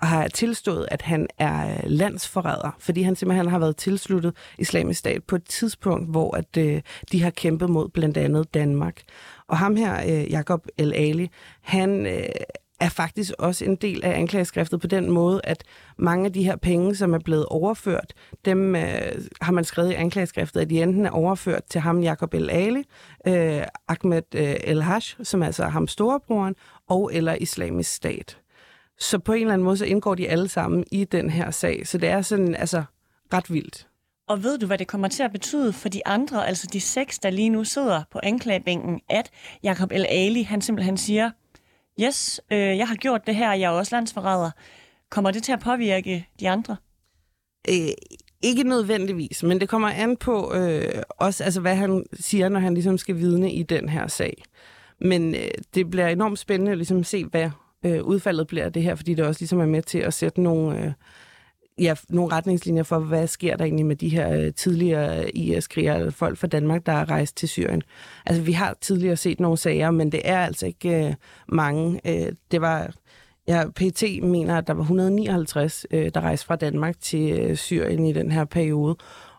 [0.00, 5.24] har tilstået, at han er øh, landsforræder, fordi han simpelthen har været tilsluttet islamisk stat
[5.24, 6.82] på et tidspunkt, hvor at, øh,
[7.12, 9.02] de har kæmpet mod blandt andet Danmark.
[9.48, 11.30] Og ham her, øh, Jakob El Ali,
[11.62, 12.28] han øh,
[12.80, 15.64] er faktisk også en del af anklageskriftet på den måde, at
[15.98, 18.12] mange af de her penge, som er blevet overført,
[18.44, 22.34] dem øh, har man skrevet i anklageskriftet, at de enten er overført til ham, Jakob
[22.34, 22.84] El Ali,
[23.26, 26.54] øh, Ahmed øh, El Hash, som altså er ham storebroren,
[26.88, 28.38] og eller islamisk stat.
[28.98, 31.86] Så på en eller anden måde, så indgår de alle sammen i den her sag.
[31.86, 32.84] Så det er sådan, altså,
[33.32, 33.88] ret vildt.
[34.28, 37.18] Og ved du, hvad det kommer til at betyde for de andre, altså de seks,
[37.18, 39.30] der lige nu sidder på anklagebænken, at
[39.62, 41.30] Jakob El Ali, han simpelthen siger,
[42.00, 44.50] yes, øh, jeg har gjort det her, jeg er også landsforræder.
[45.10, 46.76] Kommer det til at påvirke de andre?
[47.68, 47.88] Øh,
[48.42, 52.74] ikke nødvendigvis, men det kommer an på øh, også, altså, hvad han siger, når han
[52.74, 54.42] ligesom skal vidne i den her sag.
[55.00, 57.50] Men øh, det bliver enormt spændende at ligesom se, hvad
[57.86, 60.84] øh, udfaldet bliver det her, fordi det også ligesom er med til at sætte nogle,
[60.84, 60.92] øh,
[61.78, 66.38] ja, nogle retningslinjer for, hvad sker der egentlig med de her øh, tidligere IS-krigere, folk
[66.38, 67.82] fra Danmark, der er rejst til Syrien.
[68.26, 71.14] Altså, vi har tidligere set nogle sager, men det er altså ikke øh,
[71.48, 72.00] mange.
[72.04, 72.94] Øh, det var...
[73.48, 78.06] Ja, PT mener, at der var 159, øh, der rejste fra Danmark til øh, Syrien
[78.06, 78.96] i den her periode.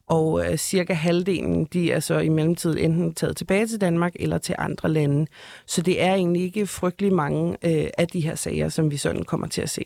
[0.08, 4.38] Og øh, cirka halvdelen, de er så i mellemtiden enten taget tilbage til Danmark eller
[4.38, 5.28] til andre lande.
[5.66, 9.24] Så det er egentlig ikke frygtelig mange øh, af de her sager, som vi sådan
[9.24, 9.86] kommer til at se.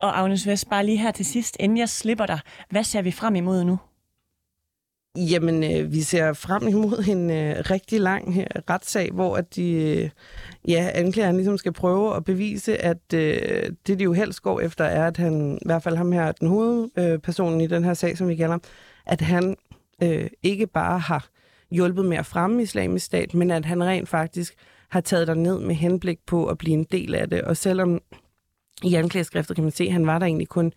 [0.00, 3.10] Og Agnes Vest, bare lige her til sidst, inden jeg slipper dig, hvad ser vi
[3.10, 3.78] frem imod nu?
[5.16, 9.72] Jamen, øh, vi ser frem imod en øh, rigtig lang øh, retssag, hvor at de,
[9.72, 10.10] øh,
[10.68, 14.84] ja, anklageren ligesom skal prøve at bevise, at øh, det, de jo helst går efter,
[14.84, 18.18] er, at han, i hvert fald ham her, den hovedpersonen øh, i den her sag,
[18.18, 18.58] som vi kalder,
[19.06, 19.56] at han
[20.02, 21.28] øh, ikke bare har
[21.70, 24.54] hjulpet med at fremme islamisk stat, men at han rent faktisk
[24.88, 27.42] har taget der ned med henblik på at blive en del af det.
[27.42, 28.00] Og selvom
[28.82, 30.72] i anklageskriftet kan man se, at han var der egentlig kun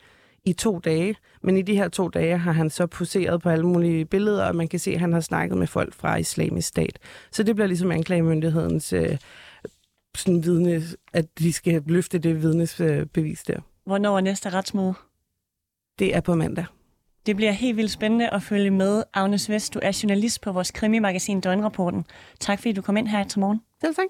[0.46, 3.66] i to dage, men i de her to dage har han så poseret på alle
[3.66, 7.00] mulige billeder, og man kan se, at han har snakket med folk fra islamisk stat.
[7.32, 9.18] Så det bliver ligesom anklagemyndighedens øh,
[10.16, 13.60] sådan vidne, at de skal løfte det vidnesbevis der.
[13.86, 14.94] Hvornår er næste retsmøde?
[16.00, 16.66] Det er på mandag.
[17.26, 19.04] Det bliver helt vildt spændende at følge med.
[19.14, 22.06] Agnes Vest, du er journalist på vores krimimagasin Døgnrapporten.
[22.40, 23.62] Tak fordi du kom ind her til morgen.
[23.82, 24.06] Selv tak.